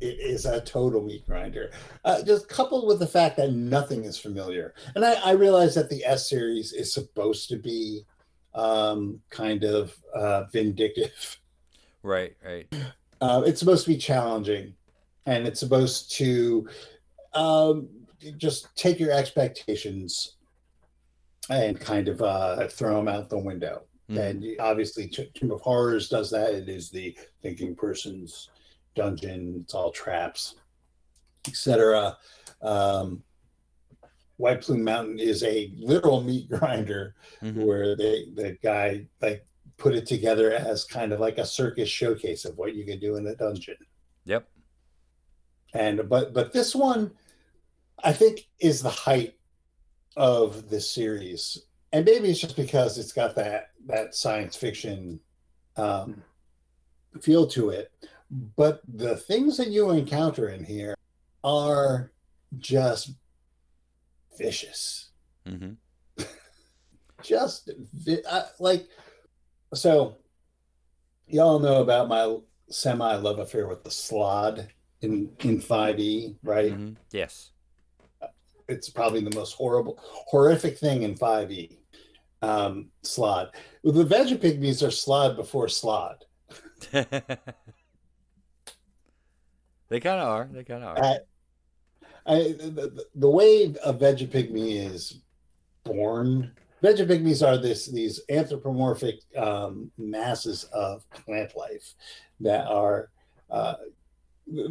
it 0.00 0.18
is 0.20 0.44
a 0.44 0.60
total 0.60 1.00
meat 1.00 1.24
grinder. 1.26 1.70
Uh, 2.04 2.22
just 2.22 2.48
coupled 2.48 2.86
with 2.86 2.98
the 2.98 3.06
fact 3.06 3.36
that 3.38 3.52
nothing 3.52 4.04
is 4.04 4.18
familiar. 4.18 4.74
And 4.94 5.04
I, 5.04 5.14
I 5.24 5.30
realize 5.32 5.74
that 5.76 5.88
the 5.88 6.04
S 6.04 6.28
series 6.28 6.72
is 6.72 6.92
supposed 6.92 7.48
to 7.48 7.56
be 7.56 8.02
um, 8.54 9.20
kind 9.30 9.64
of 9.64 9.96
uh, 10.14 10.44
vindictive. 10.52 11.38
Right. 12.04 12.36
Right. 12.44 12.72
Uh, 13.20 13.42
it's 13.46 13.58
supposed 13.58 13.84
to 13.86 13.90
be 13.90 13.96
challenging, 13.96 14.74
and 15.26 15.46
it's 15.46 15.58
supposed 15.58 16.12
to 16.12 16.68
um, 17.32 17.88
just 18.36 18.68
take 18.76 19.00
your 19.00 19.10
expectations 19.10 20.36
and 21.50 21.80
kind 21.80 22.08
of 22.08 22.20
uh, 22.22 22.68
throw 22.68 22.96
them 22.96 23.08
out 23.08 23.30
the 23.30 23.38
window. 23.38 23.84
Mhm. 24.10 24.18
And 24.18 24.60
obviously, 24.60 25.08
Tomb 25.08 25.50
of 25.50 25.62
Horrors 25.62 26.10
does 26.10 26.30
that. 26.30 26.52
It 26.54 26.68
is 26.68 26.90
the 26.90 27.16
thinking 27.42 27.74
person's 27.74 28.50
dungeon. 28.94 29.60
It's 29.62 29.74
all 29.74 29.90
traps, 29.90 30.56
etc. 31.48 32.18
Um, 32.60 33.22
White 34.36 34.60
Plume 34.60 34.84
Mountain 34.84 35.20
is 35.20 35.42
a 35.42 35.72
literal 35.78 36.22
meat 36.22 36.48
grinder 36.50 37.14
Mhm. 37.40 37.64
where 37.64 37.96
they 37.96 38.26
the 38.34 38.58
guy 38.62 39.06
like 39.22 39.46
put 39.84 39.94
it 39.94 40.06
together 40.06 40.50
as 40.52 40.82
kind 40.82 41.12
of 41.12 41.20
like 41.20 41.36
a 41.36 41.44
circus 41.44 41.90
showcase 41.90 42.46
of 42.46 42.56
what 42.56 42.74
you 42.74 42.86
can 42.86 42.98
do 42.98 43.16
in 43.16 43.26
a 43.26 43.34
dungeon. 43.36 43.76
Yep. 44.24 44.48
and 45.74 46.08
but 46.08 46.32
but 46.32 46.50
this 46.54 46.74
one 46.74 47.10
i 48.02 48.10
think 48.10 48.48
is 48.60 48.80
the 48.80 48.88
height 48.88 49.34
of 50.16 50.70
this 50.70 50.88
series 50.90 51.66
and 51.92 52.06
maybe 52.06 52.30
it's 52.30 52.40
just 52.40 52.56
because 52.56 52.96
it's 52.96 53.12
got 53.12 53.34
that 53.36 53.72
that 53.86 54.14
science 54.14 54.56
fiction 54.56 55.20
um, 55.76 56.22
feel 57.20 57.46
to 57.48 57.68
it 57.68 57.92
but 58.56 58.80
the 58.88 59.16
things 59.16 59.58
that 59.58 59.68
you 59.68 59.90
encounter 59.90 60.48
in 60.48 60.64
here 60.64 60.94
are 61.44 62.10
just 62.58 63.10
vicious 64.38 65.10
Mm-hmm. 65.46 65.72
just 67.22 67.70
vi- 67.92 68.24
uh, 68.30 68.44
like 68.58 68.88
so 69.74 70.16
y'all 71.26 71.58
know 71.58 71.82
about 71.82 72.08
my 72.08 72.36
semi 72.70 73.14
love 73.16 73.38
affair 73.38 73.66
with 73.68 73.82
the 73.84 73.90
slaad 73.90 74.68
in 75.02 75.30
in 75.40 75.60
5e 75.60 76.36
right 76.42 76.72
hmm 76.72 76.92
Yes. 77.12 77.50
it's 78.68 78.88
probably 78.88 79.20
the 79.20 79.34
most 79.34 79.52
horrible 79.52 79.98
horrific 80.02 80.78
thing 80.78 81.02
in 81.02 81.14
5e 81.14 81.76
um 82.42 82.90
slaad 83.02 83.50
the 83.82 84.04
vegepygmies 84.04 84.82
are 84.82 84.88
slaad 84.90 85.36
before 85.36 85.66
slaad 85.66 86.16
they 89.88 90.00
kind 90.00 90.20
of 90.20 90.28
are. 90.28 90.48
They 90.52 90.64
kind 90.64 90.82
of 90.84 90.96
are. 90.96 91.04
I, 91.04 91.18
I, 92.26 92.34
the, 92.58 93.06
the- 93.14 93.30
way 93.30 93.64
a 93.84 93.92
vegepygmy 93.92 94.92
is 94.92 95.20
born 95.84 96.52
vegepygmies 96.84 97.46
are 97.46 97.56
this 97.56 97.86
these 97.86 98.20
anthropomorphic 98.28 99.16
um, 99.36 99.90
masses 99.98 100.64
of 100.72 101.08
plant 101.10 101.56
life 101.56 101.94
that 102.40 102.66
are 102.66 103.10
uh, 103.50 103.74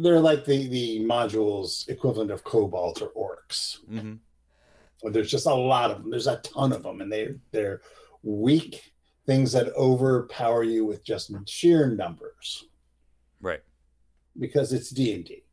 they're 0.02 0.20
like 0.20 0.44
the 0.44 0.68
the 0.68 1.00
modules 1.00 1.88
equivalent 1.88 2.30
of 2.30 2.44
kobold 2.44 3.02
or 3.02 3.10
orcs 3.26 3.78
hmm 3.86 4.14
there's 5.12 5.30
just 5.30 5.46
a 5.46 5.54
lot 5.54 5.90
of 5.90 5.98
them 6.00 6.10
there's 6.10 6.26
a 6.28 6.36
ton 6.38 6.72
of 6.72 6.82
them 6.82 7.00
and 7.02 7.12
they 7.12 7.28
they're 7.50 7.82
weak 8.22 8.92
things 9.26 9.52
that 9.52 9.68
overpower 9.74 10.62
you 10.62 10.84
with 10.86 11.04
just 11.04 11.30
sheer 11.46 11.90
numbers 11.94 12.66
Right. 13.40 13.60
because 14.38 14.72
it's 14.72 14.88
D&D. 14.88 15.44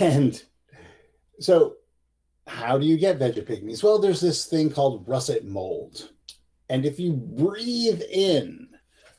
And 0.00 0.42
so 1.38 1.74
how 2.48 2.78
do 2.78 2.86
you 2.86 2.96
get 2.96 3.18
vegepygmies? 3.18 3.82
Well, 3.82 3.98
there's 3.98 4.20
this 4.20 4.46
thing 4.46 4.70
called 4.70 5.06
russet 5.06 5.44
mold. 5.44 6.10
And 6.70 6.84
if 6.84 6.98
you 6.98 7.12
breathe 7.12 8.02
in 8.10 8.68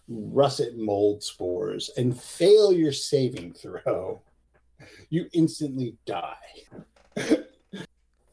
russet 0.08 0.78
mold 0.78 1.24
spores 1.24 1.92
and 1.98 2.20
fail 2.20 2.74
your 2.74 2.92
saving 2.92 3.54
throw, 3.54 4.22
you 5.10 5.28
instantly 5.34 5.96
die. 6.06 6.36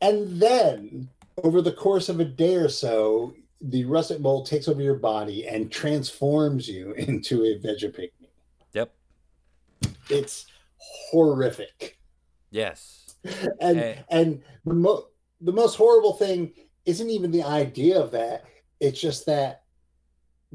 and 0.01 0.41
then 0.41 1.09
over 1.45 1.61
the 1.61 1.73
course 1.73 2.09
of 2.09 2.21
a 2.21 2.25
day 2.25 2.57
or 2.57 2.69
so, 2.69 3.35
the 3.61 3.85
russet 3.85 4.21
mold 4.21 4.47
takes 4.47 4.69
over 4.69 4.83
your 4.83 4.95
body 4.97 5.47
and 5.49 5.71
transforms 5.73 6.69
you 6.69 6.93
into 6.99 7.45
a 7.45 7.59
vegepygmy 7.59 8.11
Yep. 8.73 8.93
it's 10.11 10.47
horrific 10.79 11.99
Yes. 12.51 13.06
and 13.61 13.79
Hey. 13.79 14.05
and 14.11 14.43
the, 14.65 14.75
mo- 14.75 15.09
the 15.41 15.53
most 15.53 15.77
horrible 15.77 16.15
thing 16.15 16.53
isn't 16.85 17.11
even 17.11 17.31
the 17.31 17.43
idea 17.43 17.99
of 18.01 18.11
that. 18.13 18.45
It's 18.81 19.01
just 19.01 19.27
that 19.27 19.63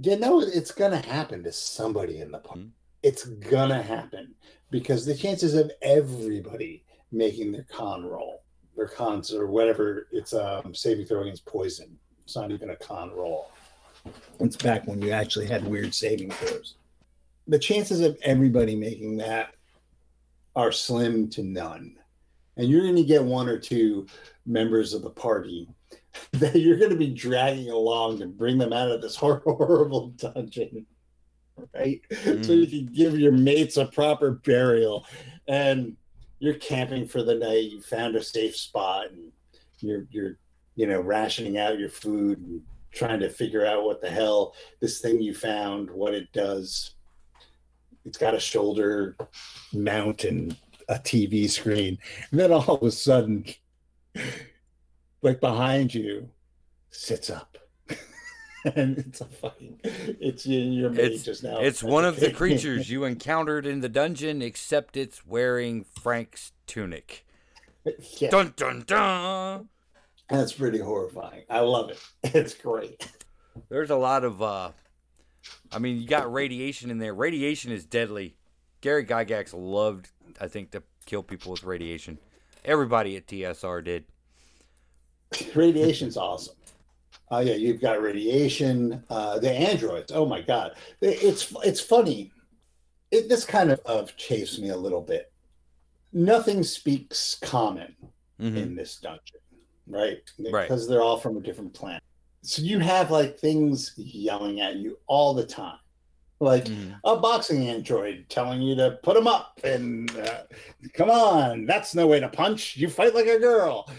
you 0.02 0.16
know 0.18 0.40
it's 0.40 0.72
gonna 0.72 1.06
happen 1.06 1.44
to 1.44 1.52
somebody 1.52 2.20
in 2.20 2.32
the 2.32 2.38
park 2.40 2.60
Mhm. 2.60 2.70
it's 3.04 3.26
gonna 3.26 3.82
happen 3.82 4.34
because 4.70 5.06
the 5.06 5.14
chances 5.16 5.54
of 5.54 5.70
everybody 5.82 6.86
making 7.12 7.52
their 7.52 7.66
con 7.70 8.06
roll 8.06 8.44
their 8.78 8.88
cons 8.88 9.34
or 9.34 9.48
whatever 9.48 10.08
it's 10.14 10.34
um 10.34 10.74
saving 10.74 11.06
throw 11.06 11.24
against 11.24 11.46
poison 11.46 11.98
it's 12.24 12.36
not 12.38 12.52
even 12.52 12.70
a 12.70 12.76
con 12.78 13.12
roll. 13.12 13.52
It's 14.40 14.56
back 14.56 14.88
when 14.88 15.02
you 15.02 15.12
actually 15.12 15.48
had 15.48 15.68
weird 15.68 15.94
saving 15.94 16.32
throws. 16.32 16.76
The 17.48 17.60
chances 17.60 18.00
of 18.00 18.18
everybody 18.24 18.76
making 18.76 19.18
that 19.18 19.54
are 20.56 20.72
slim 20.72 21.30
to 21.32 21.44
none 21.44 21.98
and 22.62 22.70
you're 22.70 22.84
going 22.84 22.96
to 22.96 23.04
get 23.04 23.24
one 23.24 23.50
or 23.50 23.58
two 23.58 24.06
members 24.46 24.94
of 24.94 25.02
the 25.02 25.10
party 25.10 25.68
that 26.34 26.56
you're 26.56 26.78
going 26.78 26.92
to 26.92 26.96
be 26.96 27.14
dragging 27.14 27.70
along 27.70 28.20
to 28.20 28.28
bring 28.28 28.58
them 28.58 28.72
out 28.72 28.92
of 28.92 29.02
this 29.02 29.16
horrible 29.18 30.10
dungeon 30.10 30.86
right? 31.74 32.02
So 32.24 32.54
you 32.54 32.68
mm. 32.68 32.70
can 32.70 32.94
give 32.94 33.20
your 33.20 33.32
mates 33.32 33.78
a 33.78 33.86
proper 33.86 34.32
burial 34.32 35.06
and 35.48 35.96
you're 36.40 36.56
camping 36.56 37.08
for 37.08 37.24
the 37.24 37.36
night 37.36 37.72
you 37.72 37.82
found 37.82 38.16
a 38.16 38.24
safe 38.24 38.56
spot 38.56 39.12
and 39.12 39.32
you're 39.80 40.08
you're 40.10 40.38
you 40.76 40.88
know 40.88 41.02
rationing 41.02 41.58
out 41.58 41.80
your 41.80 41.90
food 41.90 42.40
and 42.40 42.62
trying 42.92 43.20
to 43.20 43.30
figure 43.30 43.66
out 43.66 43.84
what 43.84 44.02
the 44.02 44.10
hell 44.10 44.54
this 44.80 45.02
thing 45.02 45.22
you 45.22 45.34
found 45.34 45.90
what 45.90 46.14
it 46.14 46.32
does. 46.34 46.96
It's 48.06 48.18
got 48.18 48.34
a 48.34 48.40
shoulder 48.40 49.16
mount 49.74 50.24
and 50.24 50.58
a 50.92 51.00
TV 51.00 51.50
screen. 51.50 51.98
And 52.30 52.40
then 52.40 52.52
all 52.52 52.76
of 52.76 52.84
a 52.84 52.92
sudden, 52.92 53.46
like 55.22 55.40
behind 55.40 55.94
you, 55.94 56.30
sits 56.90 57.30
up. 57.30 57.58
and 58.76 58.98
it's 58.98 59.22
a 59.22 59.26
fucking 59.26 59.80
it's 59.84 60.46
in 60.46 60.74
your 60.74 60.92
It's- 60.94 61.24
just 61.24 61.44
now. 61.44 61.60
It's 61.60 61.82
one 61.82 62.06
of 62.06 62.20
the 62.20 62.32
creatures 62.42 62.90
you 62.90 63.06
encountered 63.06 63.66
in 63.66 63.80
the 63.82 63.90
dungeon, 63.90 64.42
except 64.42 64.98
it's 64.98 65.26
wearing 65.26 65.86
Frank's 66.02 66.52
tunic. 66.68 67.26
yeah, 68.18 68.30
Dun 68.30 68.54
dun 68.56 68.84
dun. 68.86 69.70
that's 70.30 70.54
pretty 70.54 70.80
horrifying. 70.80 71.44
I 71.50 71.62
love 71.62 71.90
it. 71.90 72.00
It's 72.36 72.54
great. 72.54 73.08
There's 73.70 73.90
a 73.90 73.96
lot 73.96 74.24
of 74.24 74.42
uh 74.42 74.72
I 75.72 75.80
mean, 75.80 75.98
you 76.00 76.08
got 76.08 76.32
radiation 76.32 76.92
in 76.92 77.00
there. 77.00 77.14
Radiation 77.16 77.72
is 77.72 77.86
deadly. 77.86 78.36
Gary 78.82 79.06
Gygax 79.06 79.54
loved, 79.56 80.10
I 80.42 80.48
think, 80.48 80.72
to 80.72 80.84
kill 81.06 81.24
people 81.24 81.52
with 81.52 81.64
radiation. 81.64 82.18
Everybody 82.66 83.16
at 83.16 83.28
TSR 83.28 83.84
did. 83.84 84.06
Radiation's 85.56 86.18
awesome. 86.18 86.56
Oh 87.30 87.40
yeah, 87.40 87.54
you've 87.54 87.80
got 87.80 88.02
radiation. 88.02 89.04
Uh, 89.10 89.40
the 89.40 89.52
androids. 89.52 90.12
Oh 90.14 90.26
my 90.26 90.42
god, 90.42 90.76
it's 91.02 91.54
it's 91.64 91.80
funny. 91.80 92.32
It, 93.12 93.30
this 93.30 93.46
kind 93.46 93.72
of, 93.72 93.80
of 93.86 94.16
chafes 94.18 94.60
me 94.60 94.70
a 94.70 94.78
little 94.78 95.02
bit. 95.02 95.32
Nothing 96.12 96.64
speaks 96.64 97.36
common 97.36 97.96
hmm 98.38 98.58
in 98.58 98.76
this 98.76 98.98
dungeon, 98.98 99.40
right? 99.88 100.20
Right. 100.40 100.64
Because 100.64 100.88
they're 100.88 101.02
all 101.02 101.18
from 101.18 101.38
a 101.38 101.42
different 101.42 101.74
planet. 101.74 102.04
So 102.42 102.64
you 102.64 102.80
have 102.80 103.12
like 103.12 103.38
things 103.38 103.94
yelling 103.96 104.60
at 104.60 104.78
you 104.78 104.98
all 105.08 105.34
the 105.34 105.46
time, 105.46 105.78
like 106.42 106.66
Mhm. 106.66 106.96
a 107.06 107.16
boxing 107.18 107.68
android 107.70 108.26
telling 108.28 108.62
you 108.62 108.76
to 108.76 109.00
put 109.04 109.14
them 109.16 109.28
up 109.28 109.60
and 109.64 110.10
uh, 110.18 110.44
come 110.94 111.10
on, 111.10 111.66
that's 111.66 111.94
no 111.96 112.08
way 112.08 112.20
to 112.20 112.28
punch. 112.28 112.76
You 112.76 112.90
fight 112.90 113.14
like 113.16 113.28
a 113.28 113.40
girl. 113.40 113.90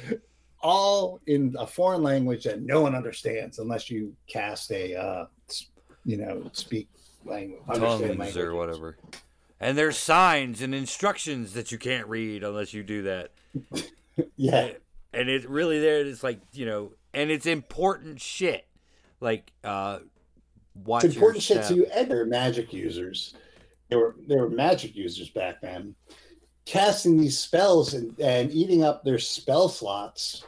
All 0.61 1.21
in 1.27 1.57
a 1.59 1.67
foreign 1.67 2.03
language 2.03 2.45
that 2.45 2.63
no 2.63 2.81
one 2.83 2.95
understands 2.95 3.59
unless 3.59 3.91
you 3.91 4.15
cast 4.29 4.71
a, 4.71 4.95
uh, 4.95 5.27
you 6.05 6.17
know, 6.19 6.49
speak 6.53 6.89
language, 7.25 7.61
Tongues 7.67 8.01
language 8.03 8.37
or 8.37 8.55
whatever. 8.55 8.97
And 9.61 9.79
there's 9.79 9.97
signs 9.97 10.61
and 10.63 10.75
instructions 10.75 11.53
that 11.55 11.71
you 11.73 11.79
can't 11.79 12.07
read 12.09 12.43
unless 12.43 12.75
you 12.75 12.83
do 12.83 13.03
that. 13.03 13.31
Yeah, 14.37 14.73
and 15.15 15.31
it 15.31 15.49
really 15.49 15.81
there 15.81 16.01
it's 16.07 16.23
like 16.23 16.39
you 16.53 16.67
know 16.67 16.93
and 17.15 17.31
it's 17.31 17.47
important 17.47 18.21
shit 18.21 18.67
like 19.21 19.53
uh 19.65 20.01
watch 20.85 21.05
it's 21.05 21.15
important 21.15 21.43
shit 21.43 21.63
to 21.65 21.75
you 21.75 21.87
and 21.95 22.11
they're 22.11 22.25
magic 22.27 22.73
users 22.73 23.35
they 23.89 23.97
were 23.97 24.17
they 24.27 24.37
were 24.37 24.49
magic 24.49 24.95
users 24.97 25.29
back 25.31 25.61
then 25.61 25.95
casting 26.65 27.19
these 27.21 27.37
spells 27.39 27.95
and, 27.95 28.19
and 28.21 28.51
eating 28.53 28.83
up 28.85 29.05
their 29.05 29.19
spell 29.19 29.69
slots 29.69 30.45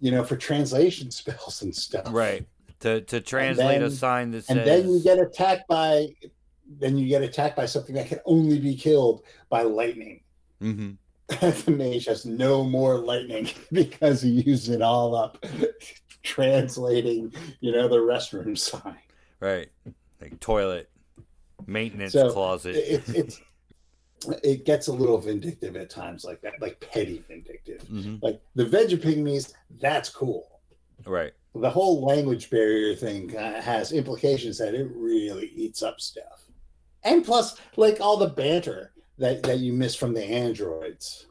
you 0.00 0.10
know 0.10 0.22
for 0.24 0.36
translation 0.36 1.10
spells 1.22 1.62
and 1.62 1.74
stuff 1.74 2.06
right 2.10 2.46
to 2.80 3.00
to 3.02 3.20
translate 3.20 3.82
a 3.82 3.90
sign 3.90 4.30
that 4.30 4.44
says. 4.44 4.56
and 4.56 4.66
then 4.66 4.88
you 4.88 5.02
get 5.02 5.18
attacked 5.18 5.66
by 5.68 6.06
then 6.78 6.96
you 6.96 7.08
get 7.08 7.22
attacked 7.22 7.56
by 7.56 7.66
something 7.66 7.94
that 7.94 8.06
can 8.08 8.18
only 8.24 8.58
be 8.58 8.74
killed 8.76 9.22
by 9.48 9.62
lightning 9.62 10.20
Mhm. 10.60 10.96
the 11.28 11.70
mage 11.70 12.04
has 12.06 12.24
no 12.26 12.62
more 12.62 12.98
lightning 12.98 13.48
because 13.72 14.22
he 14.22 14.30
used 14.30 14.68
it 14.68 14.82
all 14.82 15.16
up 15.16 15.44
translating 16.32 17.32
you 17.60 17.72
know 17.72 17.88
the 17.88 17.96
restroom 17.96 18.56
sign. 18.56 18.96
Right. 19.40 19.68
Like 20.20 20.38
toilet 20.40 20.88
maintenance 21.66 22.12
So, 22.12 22.30
closet. 22.30 22.76
it, 22.76 23.02
it's 23.08 23.40
it 24.44 24.64
gets 24.64 24.86
a 24.86 24.92
little 24.92 25.18
vindictive 25.18 25.74
at 25.76 25.90
times 25.90 26.24
like 26.24 26.40
that 26.42 26.54
like 26.60 26.78
petty 26.80 27.22
vindictive. 27.28 27.82
Mhm. 27.88 28.22
like 28.22 28.40
the 28.54 28.64
vegepygmies 28.64 29.52
that's 29.80 30.08
cool. 30.08 30.60
Right. 31.04 31.32
The 31.54 31.70
whole 31.70 32.04
language 32.04 32.48
barrier 32.50 32.94
thing 32.94 33.36
uh, 33.36 33.60
has 33.60 33.92
implications 33.92 34.58
that 34.58 34.74
it 34.74 34.88
really 34.94 35.48
eats 35.54 35.82
up 35.82 36.00
stuff. 36.00 36.44
And 37.04 37.24
plus 37.24 37.56
like 37.76 38.00
all 38.00 38.16
the 38.16 38.28
banter 38.28 38.92
that 39.18 39.42
that 39.42 39.58
you 39.58 39.72
miss 39.72 39.94
from 39.96 40.14
the 40.14 40.22
androids. 40.24 41.26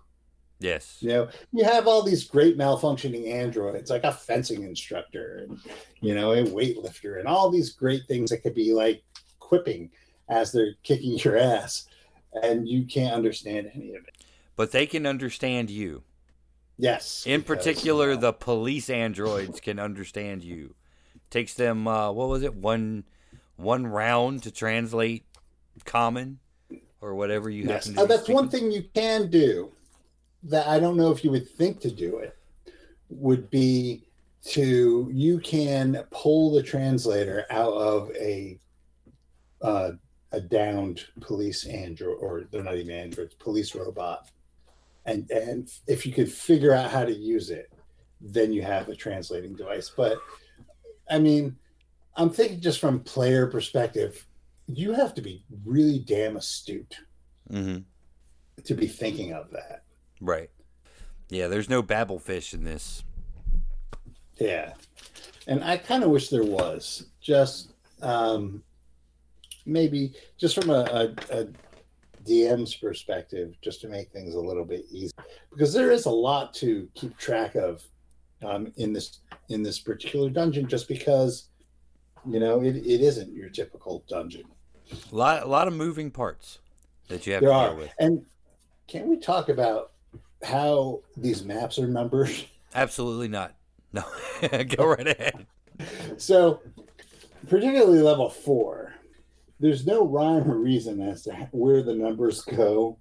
Yes. 0.61 0.97
You 1.01 1.09
know, 1.09 1.29
you 1.51 1.63
have 1.63 1.87
all 1.87 2.03
these 2.03 2.23
great 2.23 2.57
malfunctioning 2.57 3.31
androids, 3.31 3.89
like 3.89 4.03
a 4.03 4.11
fencing 4.11 4.63
instructor 4.63 5.43
and 5.43 5.59
you 6.01 6.13
know, 6.13 6.33
a 6.33 6.43
weightlifter, 6.43 7.19
and 7.19 7.27
all 7.27 7.49
these 7.49 7.71
great 7.71 8.05
things 8.07 8.29
that 8.29 8.43
could 8.43 8.53
be 8.53 8.71
like 8.71 9.03
quipping 9.39 9.89
as 10.29 10.51
they're 10.51 10.75
kicking 10.83 11.17
your 11.17 11.37
ass, 11.37 11.87
and 12.43 12.67
you 12.67 12.85
can't 12.85 13.13
understand 13.13 13.71
any 13.73 13.95
of 13.95 14.03
it. 14.07 14.23
But 14.55 14.71
they 14.71 14.85
can 14.85 15.05
understand 15.05 15.71
you. 15.71 16.03
Yes. 16.77 17.23
In 17.25 17.41
because, 17.41 17.57
particular, 17.57 18.11
uh, 18.11 18.17
the 18.17 18.33
police 18.33 18.89
androids 18.89 19.59
can 19.59 19.79
understand 19.79 20.43
you. 20.43 20.75
Takes 21.31 21.55
them 21.55 21.87
uh, 21.87 22.11
what 22.11 22.29
was 22.29 22.43
it 22.43 22.55
one 22.55 23.05
one 23.55 23.87
round 23.87 24.43
to 24.43 24.51
translate 24.51 25.25
common 25.85 26.39
or 26.99 27.15
whatever 27.15 27.49
you 27.49 27.63
yes. 27.63 27.85
happen 27.85 27.95
to 27.95 28.01
Uh, 28.01 28.05
that's 28.05 28.29
one 28.29 28.49
thing 28.49 28.71
you 28.71 28.83
can 28.93 29.29
do 29.29 29.71
that 30.43 30.67
I 30.67 30.79
don't 30.79 30.97
know 30.97 31.11
if 31.11 31.23
you 31.23 31.31
would 31.31 31.49
think 31.49 31.79
to 31.81 31.91
do 31.91 32.17
it 32.17 32.37
would 33.09 33.49
be 33.49 34.03
to 34.43 35.09
you 35.13 35.39
can 35.39 36.03
pull 36.09 36.51
the 36.51 36.63
translator 36.63 37.45
out 37.49 37.73
of 37.73 38.09
a 38.15 38.59
uh, 39.61 39.91
a 40.31 40.41
downed 40.41 41.05
police 41.19 41.65
android 41.65 42.17
or 42.19 42.43
they're 42.49 42.63
not 42.63 42.77
even 42.77 42.95
androids 42.95 43.35
police 43.35 43.75
robot. 43.75 44.29
And 45.05 45.29
and 45.29 45.69
if 45.87 46.05
you 46.05 46.13
could 46.13 46.31
figure 46.31 46.73
out 46.73 46.89
how 46.91 47.03
to 47.05 47.13
use 47.13 47.49
it 47.49 47.71
then 48.21 48.53
you 48.53 48.61
have 48.61 48.87
a 48.87 48.95
translating 48.95 49.55
device. 49.55 49.91
But 49.95 50.17
i 51.09 51.17
mean 51.19 51.55
i'm 52.15 52.29
thinking 52.29 52.61
just 52.61 52.79
from 52.79 52.99
player 53.01 53.47
perspective 53.47 54.25
you 54.67 54.93
have 54.93 55.13
to 55.15 55.21
be 55.21 55.43
really 55.65 55.99
damn 55.99 56.37
astute 56.37 56.95
Mhm. 57.51 57.83
to 58.63 58.73
be 58.73 58.87
thinking 58.87 59.33
of 59.33 59.49
that 59.51 59.83
Right. 60.21 60.49
Yeah, 61.29 61.47
there's 61.47 61.69
no 61.69 61.81
Babel 61.81 62.19
fish 62.19 62.53
in 62.53 62.63
this. 62.63 63.03
Yeah. 64.39 64.73
And 65.47 65.63
I 65.63 65.77
kind 65.77 66.03
of 66.03 66.11
wish 66.11 66.29
there 66.29 66.43
was 66.43 67.07
just 67.19 67.73
um, 68.01 68.63
maybe 69.65 70.13
just 70.37 70.55
from 70.55 70.69
a, 70.69 71.13
a, 71.31 71.39
a 71.39 71.47
DM's 72.25 72.75
perspective, 72.75 73.55
just 73.61 73.81
to 73.81 73.87
make 73.87 74.11
things 74.11 74.35
a 74.35 74.39
little 74.39 74.65
bit 74.65 74.85
easier, 74.91 75.11
because 75.51 75.73
there 75.73 75.91
is 75.91 76.05
a 76.05 76.09
lot 76.11 76.53
to 76.55 76.87
keep 76.93 77.17
track 77.17 77.55
of 77.55 77.83
um, 78.43 78.71
in 78.77 78.93
this 78.93 79.19
in 79.49 79.63
this 79.63 79.79
particular 79.79 80.29
dungeon. 80.29 80.67
Just 80.67 80.87
because 80.87 81.49
you 82.27 82.39
know 82.39 82.61
it, 82.61 82.75
it 82.75 83.01
isn't 83.01 83.33
your 83.33 83.49
typical 83.49 84.03
dungeon. 84.07 84.43
A 85.11 85.15
lot, 85.15 85.43
a 85.43 85.47
lot 85.47 85.67
of 85.67 85.73
moving 85.73 86.11
parts 86.11 86.59
that 87.07 87.25
you 87.25 87.33
have 87.33 87.41
There 87.41 87.49
to 87.49 87.55
are, 87.55 87.69
deal 87.69 87.77
with. 87.77 87.91
and 87.99 88.25
can 88.87 89.07
we 89.07 89.17
talk 89.17 89.49
about 89.49 89.90
how 90.43 91.01
these 91.17 91.43
maps 91.43 91.77
are 91.79 91.87
numbered? 91.87 92.31
Absolutely 92.75 93.27
not. 93.27 93.55
No, 93.93 94.03
go 94.77 94.85
right 94.85 95.07
ahead. 95.07 95.45
So, 96.17 96.61
particularly 97.49 98.01
level 98.01 98.29
four, 98.29 98.93
there's 99.59 99.85
no 99.85 100.05
rhyme 100.05 100.49
or 100.49 100.57
reason 100.57 101.01
as 101.01 101.23
to 101.23 101.31
where 101.51 101.83
the 101.83 101.93
numbers 101.93 102.41
go, 102.41 102.97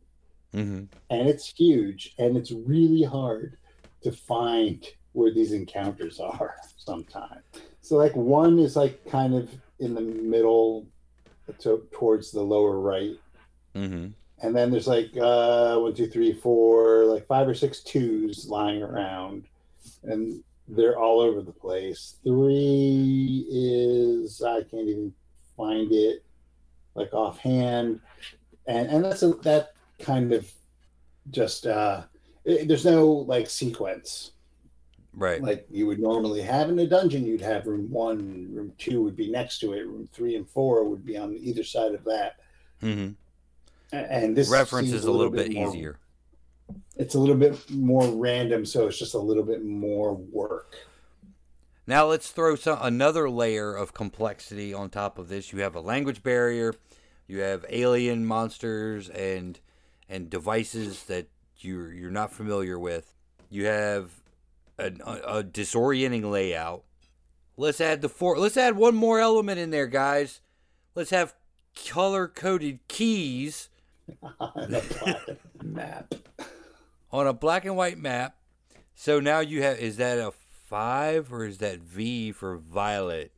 hmm 0.53 0.85
and 1.11 1.29
it's 1.29 1.53
huge, 1.57 2.15
and 2.19 2.37
it's 2.37 2.51
really 2.51 3.03
hard 3.05 3.57
to 4.03 4.11
find 4.13 4.85
where 5.13 5.33
these 5.33 5.53
encounters 5.53 6.19
are 6.21 6.57
sometimes. 6.77 7.43
So, 7.83 7.97
like 7.97 8.15
one 8.17 8.59
is 8.59 8.77
like 8.77 9.05
kind 9.09 9.35
of 9.35 9.49
in 9.79 9.95
the 9.95 10.01
middle, 10.01 10.87
to, 11.61 11.87
towards 11.93 12.33
the 12.33 12.43
lower 12.43 12.79
right, 12.81 13.17
hmm 13.75 14.09
and 14.43 14.55
then 14.55 14.71
there's 14.71 14.87
like 14.87 15.11
uh, 15.17 15.77
one, 15.79 15.95
two, 15.95 16.07
three, 16.09 16.33
four, 16.33 17.05
like 17.05 17.27
five 17.27 17.47
or 17.49 17.55
six 17.55 17.81
twos 17.81 18.47
lying 18.49 18.83
around, 18.83 19.45
and 20.05 20.43
they're 20.69 20.99
all 20.99 21.21
over 21.21 21.43
the 21.43 21.53
place. 21.53 22.17
Three 22.25 23.45
is 23.51 24.43
I 24.43 24.63
can't 24.63 24.89
even 24.89 25.13
find 25.57 25.91
it, 25.93 26.25
like 26.95 27.13
offhand, 27.13 28.01
and 28.67 28.89
and 28.89 29.05
that's 29.05 29.23
a, 29.23 29.29
that 29.43 29.73
kind 29.99 30.33
of 30.33 30.51
just 31.31 31.67
uh, 31.67 32.03
it- 32.45 32.67
there's 32.69 32.85
no 32.85 33.07
like 33.07 33.49
sequence 33.51 34.33
Right. 35.13 35.43
like 35.43 35.67
you 35.71 35.89
would 35.89 35.99
normally 35.99 36.41
have 36.41 36.71
in 36.71 36.79
a 36.79 36.87
dungeon. 36.87 37.27
You'd 37.27 37.41
have 37.41 37.67
room 37.67 37.91
one, 37.91 38.49
room 38.55 38.73
two 38.79 39.03
would 39.03 39.17
be 39.17 39.29
next 39.29 39.59
to 39.59 39.73
it, 39.73 39.81
room 39.87 40.09
three 40.13 40.37
and 40.37 40.49
four 40.49 40.85
would 40.89 41.05
be 41.05 41.17
on 41.19 41.37
either 41.37 41.65
side 41.65 41.95
of 41.95 42.05
that. 42.05 42.37
hmm 42.81 42.89
A- 43.09 43.15
And 43.93 44.37
this 44.37 44.49
Reference 44.51 44.93
is 44.93 45.05
a 45.05 45.11
little 45.11 45.31
bit 45.33 45.53
more- 45.53 45.69
easier. 45.69 45.99
it's 46.97 47.15
a 47.15 47.19
little 47.19 47.37
bit 47.37 47.71
more 47.71 48.07
random, 48.09 48.65
so 48.65 48.87
it's 48.87 48.99
just 48.99 49.15
a 49.15 49.19
little 49.19 49.43
bit 49.43 49.65
more 49.65 50.15
work. 50.15 50.77
Now 51.87 52.07
let's 52.07 52.31
throw 52.31 52.55
some 52.55 52.79
another 52.81 53.29
layer 53.29 53.75
of 53.75 53.93
complexity 53.95 54.73
on 54.73 54.91
top 54.91 55.19
of 55.19 55.29
this. 55.29 55.53
You 55.53 55.61
have 55.61 55.75
a 55.75 55.81
language 55.81 56.23
barrier, 56.23 56.75
you 57.27 57.41
have 57.41 57.65
alien 57.69 58.25
monsters 58.27 59.09
and 59.09 59.59
and 60.09 60.31
devices 60.31 61.05
that 61.05 61.27
you're 61.59 61.93
you're 61.93 62.11
not 62.11 62.33
familiar 62.33 62.79
with. 62.79 63.13
You 63.49 63.67
have 63.67 64.11
an, 64.79 65.01
a, 65.05 65.39
a 65.39 65.45
disorienting 65.45 66.31
layout. 66.31 66.85
Let's 67.57 67.81
add 67.81 68.03
the 68.03 68.09
four. 68.09 68.39
Let's 68.39 68.57
add 68.57 68.77
one 68.77 68.95
more 68.95 69.19
element 69.19 69.59
in 69.59 69.71
there, 69.71 69.89
guys. 69.89 70.41
Let's 70.95 71.11
have 71.11 71.35
color 71.89 72.29
coded 72.29 72.81
keys 72.87 73.69
on 74.41 74.75
a 74.75 74.81
black 74.81 75.27
map. 75.63 76.15
on 77.13 77.27
a 77.27 77.33
black 77.33 77.65
and 77.65 77.77
white 77.77 77.99
map. 77.99 78.37
So 78.95 79.21
now 79.21 79.41
you 79.41 79.63
have 79.63 79.79
is 79.79 79.97
that 79.97 80.19
a 80.19 80.33
five 80.69 81.33
or 81.33 81.45
is 81.45 81.59
that 81.59 81.81
V 81.81 82.33
for 82.33 82.57
violet? 82.57 83.33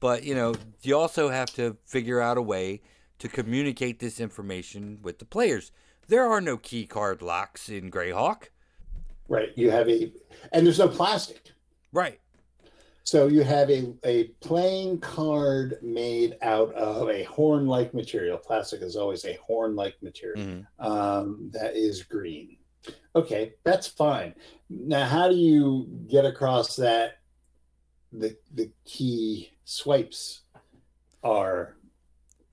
But 0.00 0.24
you 0.24 0.34
know, 0.34 0.54
you 0.82 0.96
also 0.96 1.28
have 1.28 1.52
to 1.54 1.76
figure 1.86 2.20
out 2.20 2.36
a 2.36 2.42
way 2.42 2.82
to 3.18 3.28
communicate 3.28 4.00
this 4.00 4.20
information 4.20 4.98
with 5.02 5.18
the 5.18 5.24
players. 5.24 5.72
There 6.08 6.26
are 6.30 6.40
no 6.40 6.56
key 6.56 6.86
card 6.86 7.22
locks 7.22 7.68
in 7.68 7.90
Greyhawk. 7.90 8.48
Right. 9.28 9.50
You 9.56 9.70
have 9.70 9.88
a, 9.88 10.12
and 10.52 10.66
there's 10.66 10.78
no 10.78 10.88
plastic. 10.88 11.52
Right. 11.92 12.20
So 13.06 13.26
you 13.26 13.42
have 13.42 13.68
a, 13.70 13.92
a 14.04 14.24
playing 14.40 14.98
card 15.00 15.76
made 15.82 16.36
out 16.40 16.72
of 16.74 17.10
a 17.10 17.24
horn 17.24 17.66
like 17.66 17.92
material. 17.92 18.38
Plastic 18.38 18.80
is 18.80 18.96
always 18.96 19.26
a 19.26 19.34
horn 19.34 19.76
like 19.76 19.94
material 20.02 20.42
Mhm. 20.42 20.66
um, 20.78 21.50
that 21.52 21.76
is 21.76 22.02
green. 22.02 22.56
Okay, 23.14 23.54
that's 23.62 23.86
fine. 23.86 24.34
Now, 24.70 25.04
how 25.06 25.28
do 25.28 25.34
you 25.36 25.86
get 26.08 26.24
across 26.24 26.76
that 26.76 27.18
the, 28.10 28.36
the 28.54 28.70
key 28.84 29.50
swipes 29.64 30.42
are 31.22 31.76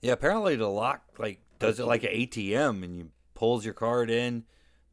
Yeah, 0.02 0.14
apparently 0.14 0.56
the 0.58 0.68
lock 0.68 1.04
like 1.18 1.40
does 1.60 1.80
it 1.80 1.86
like 1.86 2.04
an 2.04 2.10
ATM 2.12 2.84
and 2.84 2.96
you 2.98 3.10
pulls 3.36 3.64
your 3.64 3.74
card 3.74 4.10
in, 4.10 4.44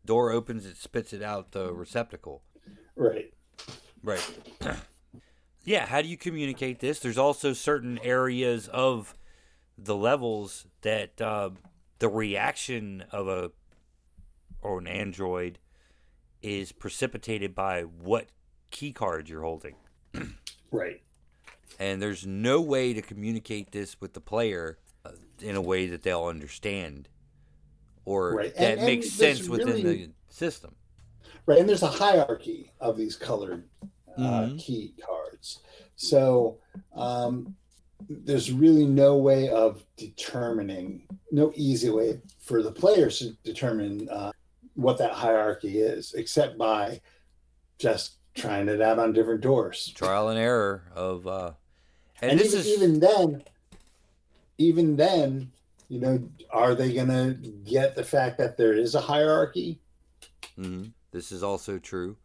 door 0.04 0.30
opens, 0.30 0.66
it 0.66 0.76
spits 0.76 1.12
it 1.12 1.22
out 1.22 1.50
the 1.52 1.72
receptacle. 1.72 2.42
right? 2.94 3.32
Right. 4.04 4.24
yeah, 5.64 5.86
how 5.86 6.00
do 6.02 6.08
you 6.08 6.16
communicate 6.16 6.80
this? 6.80 6.98
There's 7.00 7.18
also 7.18 7.52
certain 7.52 7.98
areas 8.02 8.68
of 8.68 9.14
the 9.76 9.96
levels 9.96 10.66
that 10.82 11.20
uh, 11.20 11.50
the 11.98 12.08
reaction 12.08 13.04
of 13.12 13.28
a 13.28 13.50
or 14.62 14.78
an 14.78 14.86
android 14.88 15.58
is 16.42 16.72
precipitated 16.72 17.54
by 17.54 17.82
what 17.82 18.26
key 18.70 18.92
card 18.92 19.28
you're 19.28 19.42
holding. 19.42 19.74
Right. 20.70 21.00
And 21.78 22.02
there's 22.02 22.26
no 22.26 22.60
way 22.60 22.92
to 22.92 23.00
communicate 23.00 23.72
this 23.72 23.98
with 24.02 24.12
the 24.12 24.20
player 24.20 24.78
uh, 25.06 25.12
in 25.40 25.56
a 25.56 25.62
way 25.62 25.86
that 25.86 26.02
they'll 26.02 26.26
understand 26.26 27.08
or 28.04 28.34
Right. 28.34 28.54
that 28.54 28.62
And- 28.72 28.80
and 28.80 28.86
makes 28.86 29.08
sense 29.10 29.48
within 29.48 29.68
really- 29.68 30.06
the 30.06 30.12
system. 30.28 30.74
Right. 31.46 31.58
And 31.58 31.66
there's 31.66 31.82
a 31.82 31.86
hierarchy 31.86 32.72
of 32.80 32.98
these 32.98 33.16
colored 33.16 33.66
uh, 34.18 34.20
Mhm. 34.20 34.58
key 34.58 34.94
cards. 35.02 35.17
So 35.98 36.58
um, 36.94 37.54
there's 38.08 38.52
really 38.52 38.86
no 38.86 39.16
way 39.16 39.50
of 39.50 39.84
determining, 39.96 41.02
no 41.30 41.52
easy 41.54 41.90
way 41.90 42.20
for 42.38 42.62
the 42.62 42.72
players 42.72 43.18
to 43.18 43.32
determine 43.44 44.08
uh, 44.08 44.32
what 44.74 44.96
that 44.98 45.12
hierarchy 45.12 45.80
is, 45.80 46.14
except 46.14 46.56
by 46.56 47.00
just 47.78 48.14
trying 48.34 48.68
it 48.68 48.80
out 48.80 49.00
on 49.00 49.12
different 49.12 49.40
doors. 49.40 49.92
Trial 49.94 50.28
and 50.28 50.38
error 50.38 50.84
of 50.94 51.26
uh 51.26 51.52
and, 52.22 52.32
And, 52.32 52.40
this 52.40 52.48
even, 52.48 52.60
is 52.60 52.68
even 52.68 53.00
then, 53.00 53.42
even 54.58 54.96
then, 54.96 55.50
you 55.88 56.00
know, 56.00 56.28
are 56.50 56.74
they 56.74 56.92
going 56.92 57.08
to 57.08 57.34
get 57.64 57.96
the 57.96 58.04
fact 58.04 58.38
that 58.38 58.56
there 58.56 58.72
is 58.72 58.94
a 58.94 59.00
hierarchy? 59.00 59.80
Mhm. 60.56 60.92
This 61.10 61.32
is 61.32 61.42
also 61.42 61.78
true. 61.78 62.16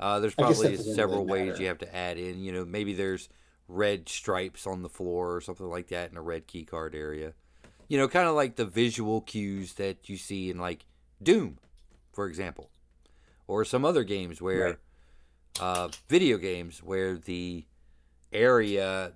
Uh, 0.00 0.18
there's 0.20 0.34
probably 0.34 0.76
several 0.76 1.24
really 1.24 1.48
ways 1.50 1.58
you 1.60 1.66
have 1.68 1.78
to 1.78 1.94
add 1.96 2.18
in. 2.18 2.42
You 2.42 2.52
know, 2.52 2.64
maybe 2.64 2.92
there's 2.94 3.28
red 3.68 4.08
stripes 4.08 4.66
on 4.66 4.82
the 4.82 4.88
floor 4.88 5.34
or 5.34 5.40
something 5.40 5.66
like 5.68 5.88
that 5.88 6.10
in 6.10 6.16
a 6.16 6.22
red 6.22 6.46
key 6.46 6.64
card 6.64 6.94
area. 6.94 7.32
you 7.88 7.98
know, 7.98 8.08
kind 8.08 8.26
of 8.28 8.34
like 8.34 8.56
the 8.56 8.64
visual 8.64 9.20
cues 9.20 9.74
that 9.74 10.08
you 10.08 10.16
see 10.16 10.50
in 10.50 10.58
like 10.58 10.86
Doom, 11.22 11.58
for 12.12 12.26
example, 12.26 12.70
or 13.46 13.64
some 13.64 13.84
other 13.84 14.04
games 14.04 14.40
where, 14.42 14.66
Right. 14.66 14.78
uh, 15.60 15.88
video 16.08 16.38
games 16.38 16.82
where 16.82 17.16
the 17.16 17.64
area 18.32 19.12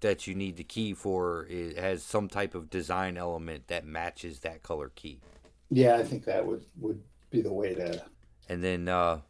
that 0.00 0.26
you 0.26 0.34
need 0.34 0.56
the 0.56 0.64
key 0.64 0.94
for 0.94 1.46
it 1.50 1.76
has 1.76 2.02
some 2.02 2.26
type 2.28 2.54
of 2.54 2.70
design 2.70 3.18
element 3.18 3.66
that 3.68 3.84
matches 3.84 4.40
that 4.40 4.62
color 4.62 4.90
key. 4.94 5.20
Yeah, 5.68 5.96
I 5.96 6.04
think 6.04 6.24
that 6.24 6.46
would 6.46 6.64
would 6.80 7.02
be 7.30 7.42
the 7.42 7.52
way 7.52 7.74
to. 7.74 8.02
And 8.48 8.64
then 8.64 8.88
uh, 8.88 9.20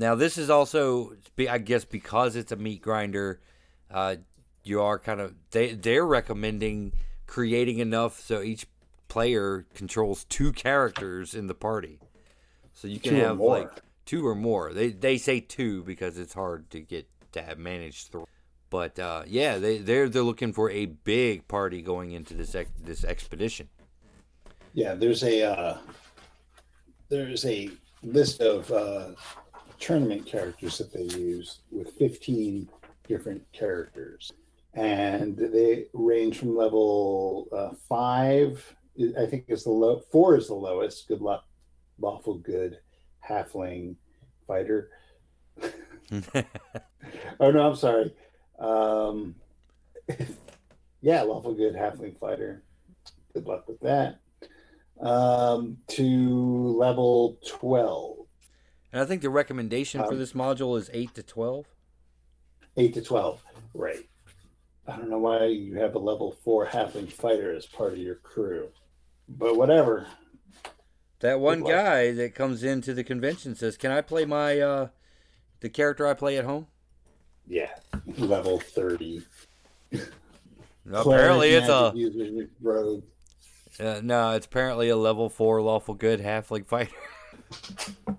now 0.00 0.14
this 0.14 0.38
is 0.38 0.48
also, 0.48 1.12
I 1.38 1.58
guess, 1.58 1.84
because 1.84 2.34
it's 2.34 2.52
a 2.52 2.56
meat 2.56 2.80
grinder, 2.80 3.38
uh, 3.90 4.16
you 4.64 4.80
are 4.80 4.98
kind 4.98 5.20
of 5.20 5.34
they 5.50 5.74
they're 5.74 6.06
recommending 6.06 6.92
creating 7.26 7.78
enough 7.78 8.18
so 8.18 8.42
each 8.42 8.66
player 9.08 9.66
controls 9.74 10.24
two 10.24 10.52
characters 10.52 11.34
in 11.34 11.48
the 11.48 11.54
party, 11.54 11.98
so 12.72 12.88
you 12.88 12.98
can 12.98 13.12
Two 13.12 13.20
have 13.20 13.40
like 13.40 13.70
two 14.06 14.26
or 14.26 14.34
more. 14.34 14.72
They 14.72 14.88
they 14.88 15.18
say 15.18 15.40
two 15.40 15.82
because 15.84 16.18
it's 16.18 16.32
hard 16.32 16.70
to 16.70 16.80
get 16.80 17.06
to 17.32 17.42
have 17.42 17.58
managed 17.58 18.08
through. 18.08 18.26
But 18.70 18.98
uh, 18.98 19.24
yeah, 19.26 19.58
they 19.58 19.78
they're 19.78 20.08
they're 20.08 20.22
looking 20.22 20.54
for 20.54 20.70
a 20.70 20.86
big 20.86 21.46
party 21.46 21.82
going 21.82 22.12
into 22.12 22.32
this 22.32 22.54
ex- 22.54 22.70
this 22.82 23.04
expedition. 23.04 23.68
Yeah, 24.72 24.94
there's 24.94 25.24
a 25.24 25.42
uh, 25.42 25.78
there's 27.10 27.44
a 27.44 27.70
list 28.02 28.40
of 28.40 28.70
uh, 28.72 29.10
tournament 29.80 30.26
characters 30.26 30.78
that 30.78 30.92
they 30.92 31.02
use 31.18 31.60
with 31.70 31.92
15 31.98 32.68
different 33.08 33.42
characters, 33.52 34.32
and 34.74 35.36
they 35.36 35.86
range 35.92 36.38
from 36.38 36.56
level 36.56 37.48
uh, 37.52 37.74
five. 37.88 38.76
I 39.18 39.26
think 39.26 39.46
is 39.48 39.64
the 39.64 39.70
low. 39.70 40.00
Four 40.12 40.36
is 40.36 40.48
the 40.48 40.54
lowest. 40.54 41.08
Good 41.08 41.20
luck, 41.22 41.44
lawful 41.98 42.34
good, 42.38 42.78
halfling, 43.26 43.96
fighter. 44.46 44.90
Oh 47.38 47.50
no, 47.50 47.70
I'm 47.70 47.76
sorry. 47.76 48.14
Um, 48.58 49.34
yeah, 51.00 51.22
lawful 51.22 51.54
good 51.54 51.74
halfling 51.74 52.18
fighter. 52.18 52.62
Good 53.32 53.46
luck 53.46 53.66
with 53.66 53.80
that. 53.80 54.20
Um, 55.00 55.78
to 55.88 56.76
level 56.76 57.38
twelve, 57.46 58.19
and 58.92 59.00
I 59.02 59.04
think 59.04 59.22
the 59.22 59.30
recommendation 59.30 60.00
for 60.02 60.12
Um, 60.12 60.18
this 60.18 60.32
module 60.32 60.78
is 60.78 60.90
eight 60.92 61.14
to 61.14 61.22
twelve. 61.22 61.66
eight 62.76 62.94
to 62.94 63.02
twelve. 63.02 63.42
Right. 63.74 64.08
I 64.86 64.96
don't 64.96 65.10
know 65.10 65.18
why 65.18 65.44
you 65.46 65.76
have 65.76 65.94
a 65.94 65.98
level 65.98 66.32
four 66.42 66.66
halfling 66.66 67.12
fighter 67.12 67.52
as 67.54 67.66
part 67.66 67.92
of 67.92 67.98
your 67.98 68.16
crew, 68.16 68.70
but 69.28 69.56
whatever. 69.56 70.06
That 71.20 71.38
one 71.38 71.62
guy 71.62 72.12
that 72.12 72.34
comes 72.34 72.64
into 72.64 72.94
the 72.94 73.04
convention 73.04 73.54
says, 73.54 73.76
"Can 73.76 73.90
I 73.92 74.00
play 74.00 74.24
my 74.24 74.58
uh, 74.58 74.88
the 75.60 75.68
character 75.68 76.06
I 76.06 76.14
play 76.14 76.38
at 76.38 76.44
home?" 76.44 76.66
Yeah, 77.46 77.70
level 78.18 78.58
thirty. 78.58 79.22
apparently, 80.90 81.50
it's 81.50 81.68
a 81.68 81.92
rogue. 82.60 83.04
uh, 83.78 84.00
no. 84.02 84.30
It's 84.32 84.46
apparently 84.46 84.88
a 84.88 84.96
level 84.96 85.28
four 85.28 85.60
lawful 85.62 85.94
good 85.94 86.20
halfling 86.20 86.66
fighter. 86.66 86.90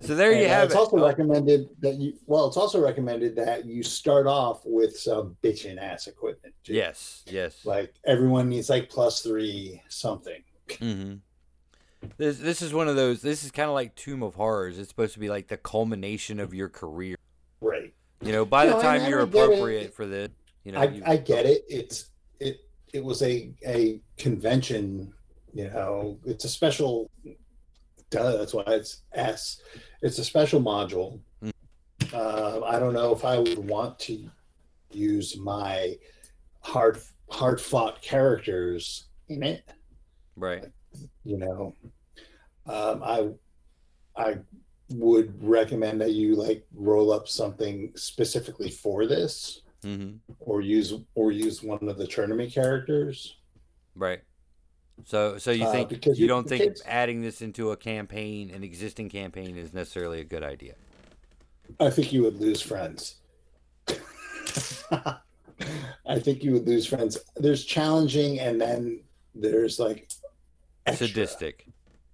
so 0.00 0.14
there 0.14 0.32
you 0.32 0.38
And, 0.44 0.46
uh, 0.46 0.54
have 0.54 0.64
it's 0.66 0.74
it. 0.74 0.78
also 0.78 0.96
Oh, 0.98 1.06
recommended 1.06 1.68
that 1.80 1.96
you. 1.96 2.14
Well, 2.26 2.46
it's 2.48 2.56
also 2.56 2.80
recommended 2.80 3.36
that 3.36 3.66
you 3.66 3.82
start 3.82 4.26
off 4.26 4.62
with 4.64 4.96
some 4.98 5.36
bitchin' 5.42 5.78
ass 5.78 6.06
equipment. 6.06 6.54
too. 6.64 6.74
yes, 6.74 7.22
yes. 7.26 7.64
Like 7.64 7.94
everyone 8.06 8.48
needs 8.48 8.70
like 8.70 8.88
plus 8.88 9.20
three 9.22 9.82
something. 9.88 10.42
Mm-hmm. 10.68 11.14
This 12.16 12.38
this 12.38 12.62
is 12.62 12.72
one 12.72 12.88
of 12.88 12.96
those. 12.96 13.20
This 13.20 13.44
is 13.44 13.50
kind 13.50 13.68
of 13.68 13.74
like 13.74 13.94
Tomb 13.94 14.22
of 14.22 14.34
Horrors. 14.34 14.78
It's 14.78 14.88
supposed 14.88 15.12
to 15.14 15.18
be 15.20 15.28
like 15.28 15.48
the 15.48 15.58
culmination 15.58 16.40
of 16.40 16.54
your 16.54 16.68
career. 16.70 17.16
Right. 17.60 17.92
You 18.22 18.32
know, 18.32 18.44
by 18.46 18.64
No, 18.66 18.76
the 18.76 18.82
time 18.82 19.02
I 19.02 19.08
you're 19.08 19.20
it. 19.20 19.24
appropriate 19.24 19.94
for 19.94 20.06
this, 20.06 20.30
you 20.64 20.72
know, 20.72 20.80
I, 20.80 20.84
you, 20.84 21.02
I 21.06 21.16
get 21.18 21.44
it. 21.46 21.64
It's 21.68 22.10
it 22.38 22.60
it 22.94 23.04
was 23.04 23.20
a 23.22 23.52
a 23.66 24.00
convention. 24.16 25.12
You 25.52 25.64
know, 25.68 26.18
it's 26.24 26.44
a 26.44 26.48
special. 26.48 27.10
Duh, 28.10 28.36
that's 28.36 28.52
why 28.54 28.64
it's 28.66 29.02
S. 29.12 29.60
It's 30.02 30.18
a 30.18 30.24
special 30.24 30.60
module. 30.60 31.20
Mm. 31.42 31.52
Uh, 32.12 32.64
I 32.64 32.78
don't 32.78 32.94
know 32.94 33.12
if 33.14 33.24
I 33.24 33.38
would 33.38 33.58
want 33.58 33.98
to 34.00 34.28
use 34.92 35.36
my 35.38 35.96
hard 36.60 36.98
hard 37.30 37.60
fought 37.60 38.02
characters 38.02 39.06
in 39.28 39.42
it. 39.44 39.62
right. 40.36 40.64
you 41.24 41.38
know 41.38 41.72
um, 42.66 43.00
i 43.04 43.28
i 44.16 44.36
would 44.90 45.32
recommend 45.40 46.00
that 46.00 46.10
you 46.10 46.34
like 46.34 46.66
roll 46.74 47.12
up 47.12 47.28
something 47.28 47.92
specifically 47.94 48.68
for 48.68 49.06
this 49.06 49.62
hmm 49.84 50.14
or 50.40 50.60
use 50.60 50.92
or 51.14 51.30
use 51.30 51.62
one 51.62 51.88
of 51.88 51.96
the 51.96 52.06
tournament 52.06 52.52
characters 52.52 53.36
Right. 53.94 54.20
So, 55.06 55.38
so 55.38 55.50
you 55.50 55.64
Uh, 55.64 55.72
think 55.72 55.88
because 55.88 56.18
you 56.18 56.26
don't 56.26 56.48
think 56.48 56.76
adding 56.86 57.22
this 57.22 57.42
into 57.42 57.70
a 57.70 57.76
campaign, 57.76 58.50
an 58.50 58.62
existing 58.64 59.08
campaign, 59.08 59.56
is 59.56 59.72
necessarily 59.72 60.20
a 60.20 60.24
good 60.24 60.42
idea? 60.42 60.74
i 61.78 61.88
think 61.88 62.12
you 62.12 62.22
would 62.22 62.40
lose 62.40 62.60
friends 62.60 63.20
i 64.90 66.18
think 66.18 66.42
you 66.42 66.52
would 66.52 66.66
lose 66.66 66.84
friends 66.86 67.18
there's 67.36 67.64
challenging 67.64 68.40
and 68.40 68.60
then 68.60 69.00
there's 69.36 69.78
like 69.78 70.10
extra. 70.86 71.06
Sadistic. 71.06 71.66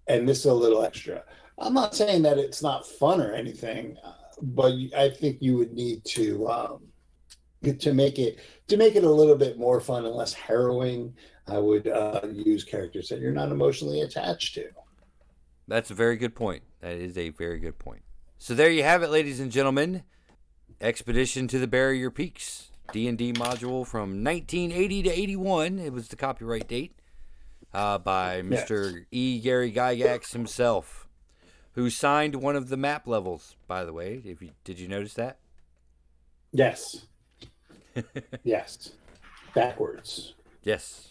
and 0.08 0.28
this 0.28 0.40
is 0.40 0.44
a 0.46 0.52
little 0.54 0.82
extra. 0.82 1.22
I'm 1.58 1.72
not 1.72 1.94
saying 1.94 2.20
that 2.22 2.36
it's 2.36 2.62
not 2.62 2.86
fun 2.86 3.18
or 3.20 3.32
anything, 3.32 3.96
uh, 4.04 4.12
but 4.42 4.74
I 4.94 5.08
think 5.08 5.38
you 5.40 5.56
would 5.56 5.72
need 5.72 6.04
to 6.04 6.46
um, 6.50 6.82
to 7.62 7.94
make 7.94 8.18
it 8.18 8.38
to 8.68 8.76
make 8.76 8.96
it 8.96 9.04
a 9.04 9.10
little 9.10 9.36
bit 9.36 9.58
more 9.58 9.80
fun 9.80 10.04
and 10.04 10.14
less 10.14 10.32
harrowing. 10.32 11.14
I 11.48 11.58
would 11.58 11.86
uh, 11.86 12.22
use 12.32 12.64
characters 12.64 13.08
that 13.08 13.20
you're 13.20 13.32
not 13.32 13.52
emotionally 13.52 14.00
attached 14.00 14.54
to. 14.54 14.68
That's 15.68 15.90
a 15.90 15.94
very 15.94 16.16
good 16.16 16.34
point. 16.34 16.62
That 16.80 16.94
is 16.94 17.16
a 17.16 17.30
very 17.30 17.58
good 17.58 17.78
point. 17.78 18.02
So 18.38 18.54
there 18.54 18.70
you 18.70 18.82
have 18.82 19.02
it, 19.02 19.10
ladies 19.10 19.40
and 19.40 19.50
gentlemen. 19.50 20.02
Expedition 20.80 21.48
to 21.48 21.58
the 21.58 21.66
Barrier 21.66 22.10
Peaks 22.10 22.70
D&D 22.92 23.32
module 23.34 23.86
from 23.86 24.22
1980 24.22 25.02
to 25.04 25.10
81. 25.10 25.78
It 25.78 25.92
was 25.92 26.08
the 26.08 26.16
copyright 26.16 26.68
date 26.68 26.98
uh, 27.72 27.98
by 27.98 28.42
Mr. 28.42 29.04
E. 29.10 29.40
Gary 29.40 29.72
Gygax 29.72 30.32
himself, 30.32 31.08
who 31.72 31.90
signed 31.90 32.36
one 32.36 32.56
of 32.56 32.68
the 32.68 32.76
map 32.76 33.06
levels. 33.06 33.56
By 33.66 33.84
the 33.84 33.92
way, 33.92 34.22
if 34.24 34.40
you 34.40 34.50
did 34.64 34.78
you 34.78 34.88
notice 34.88 35.14
that? 35.14 35.38
Yes, 36.52 37.06
yes, 38.44 38.90
backwards. 39.54 40.34
Yes. 40.62 41.08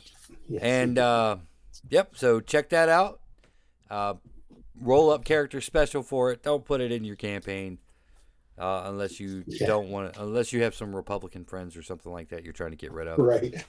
Yes. 0.48 0.62
And 0.64 0.98
uh, 0.98 1.38
yep, 1.90 2.12
so 2.16 2.40
check 2.40 2.70
that 2.70 2.90
out. 2.90 3.20
Uh, 3.90 4.16
roll 4.82 5.10
up 5.12 5.24
character 5.24 5.62
special 5.62 6.04
for 6.04 6.32
it. 6.32 6.44
Don't 6.44 6.66
put 6.66 6.82
it 6.82 6.92
in 6.92 7.04
your 7.04 7.16
campaign 7.16 7.78
uh, 8.58 8.84
unless 8.86 9.20
you 9.20 9.44
Yeah. 9.48 9.68
don't 9.68 9.90
want 9.90 10.14
to, 10.14 10.22
unless 10.24 10.52
you 10.52 10.64
have 10.64 10.76
some 10.76 10.96
Republican 10.96 11.46
friends 11.46 11.78
or 11.78 11.84
something 11.84 12.12
like 12.12 12.30
that 12.30 12.44
you're 12.44 12.54
trying 12.54 12.72
to 12.72 12.78
get 12.78 12.92
rid 12.92 13.08
of. 13.08 13.18
right. 13.20 13.64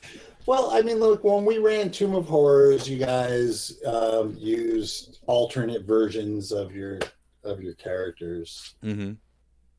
Well, 0.47 0.71
I 0.71 0.81
mean, 0.83 0.99
look, 0.99 1.25
when 1.25 1.45
we 1.45 1.59
ran 1.59 1.91
Tomb 1.91 2.15
of 2.15 2.27
Horrors, 2.27 2.89
you 2.89 2.99
guys 2.99 3.81
um, 3.87 4.35
used 4.39 5.19
alternate 5.27 5.85
versions 5.85 6.53
of 6.53 6.75
your 6.75 7.01
of 7.45 7.61
your 7.63 7.75
characters. 7.75 8.75
Mm-hmm. 8.83 9.13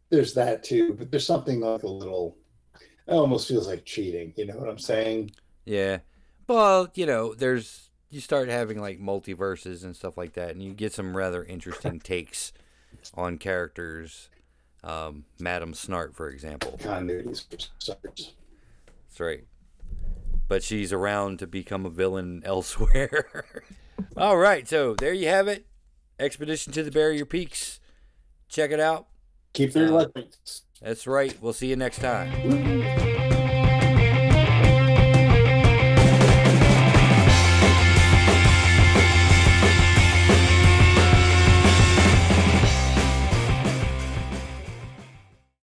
there's 0.10 0.34
that 0.36 0.64
too, 0.64 0.94
but 0.94 1.12
there's 1.12 1.26
something 1.26 1.60
like 1.62 1.84
a 1.84 1.88
little. 1.88 2.38
It 3.08 3.14
almost 3.14 3.48
feels 3.48 3.68
like 3.68 3.86
cheating. 3.86 4.34
You 4.36 4.46
know 4.48 4.58
what 4.58 4.70
I'm 4.70 4.80
saying? 4.80 5.32
Yeah. 5.66 6.00
Well, 6.48 6.90
you 6.94 7.06
know, 7.06 7.34
there's 7.34 7.90
you 8.10 8.20
start 8.22 8.50
having 8.50 8.80
like 8.80 9.00
multiverses 9.00 9.84
and 9.84 9.96
stuff 9.96 10.18
like 10.18 10.34
that, 10.34 10.52
and 10.52 10.62
you 10.64 10.74
get 10.74 10.94
some 10.94 11.16
rather 11.16 11.44
interesting 11.44 12.00
takes 12.04 12.52
on 13.14 13.38
characters. 13.38 14.30
Um, 14.84 15.26
Madam 15.40 15.74
Snart, 15.74 16.14
for 16.16 16.30
example. 16.30 16.78
Continuities 16.80 17.44
for 17.50 17.58
starters. 17.80 18.34
That's 19.10 19.20
right. 19.20 19.44
But 20.48 20.64
she's 20.64 20.94
around 20.94 21.40
to 21.40 21.48
become 21.48 21.86
a 21.86 21.90
villain 21.90 22.42
elsewhere. 22.46 23.46
All 24.18 24.38
right, 24.38 24.68
so 24.68 24.94
there 24.96 25.14
you 25.14 25.28
have 25.28 25.48
it. 25.48 25.66
Expedition 26.20 26.72
to 26.74 26.84
the 26.84 26.92
Barrier 26.92 27.26
Peaks. 27.26 27.80
Check 28.48 28.72
it 28.72 28.80
out. 28.80 29.08
Keep 29.54 29.74
their 29.74 29.88
Uh, 29.88 29.90
electrics. 29.90 30.62
That's 30.82 31.08
right. 31.08 31.36
We'll 31.42 31.54
see 31.54 31.68
you 31.68 31.76
next 31.76 32.00
time. 32.00 33.07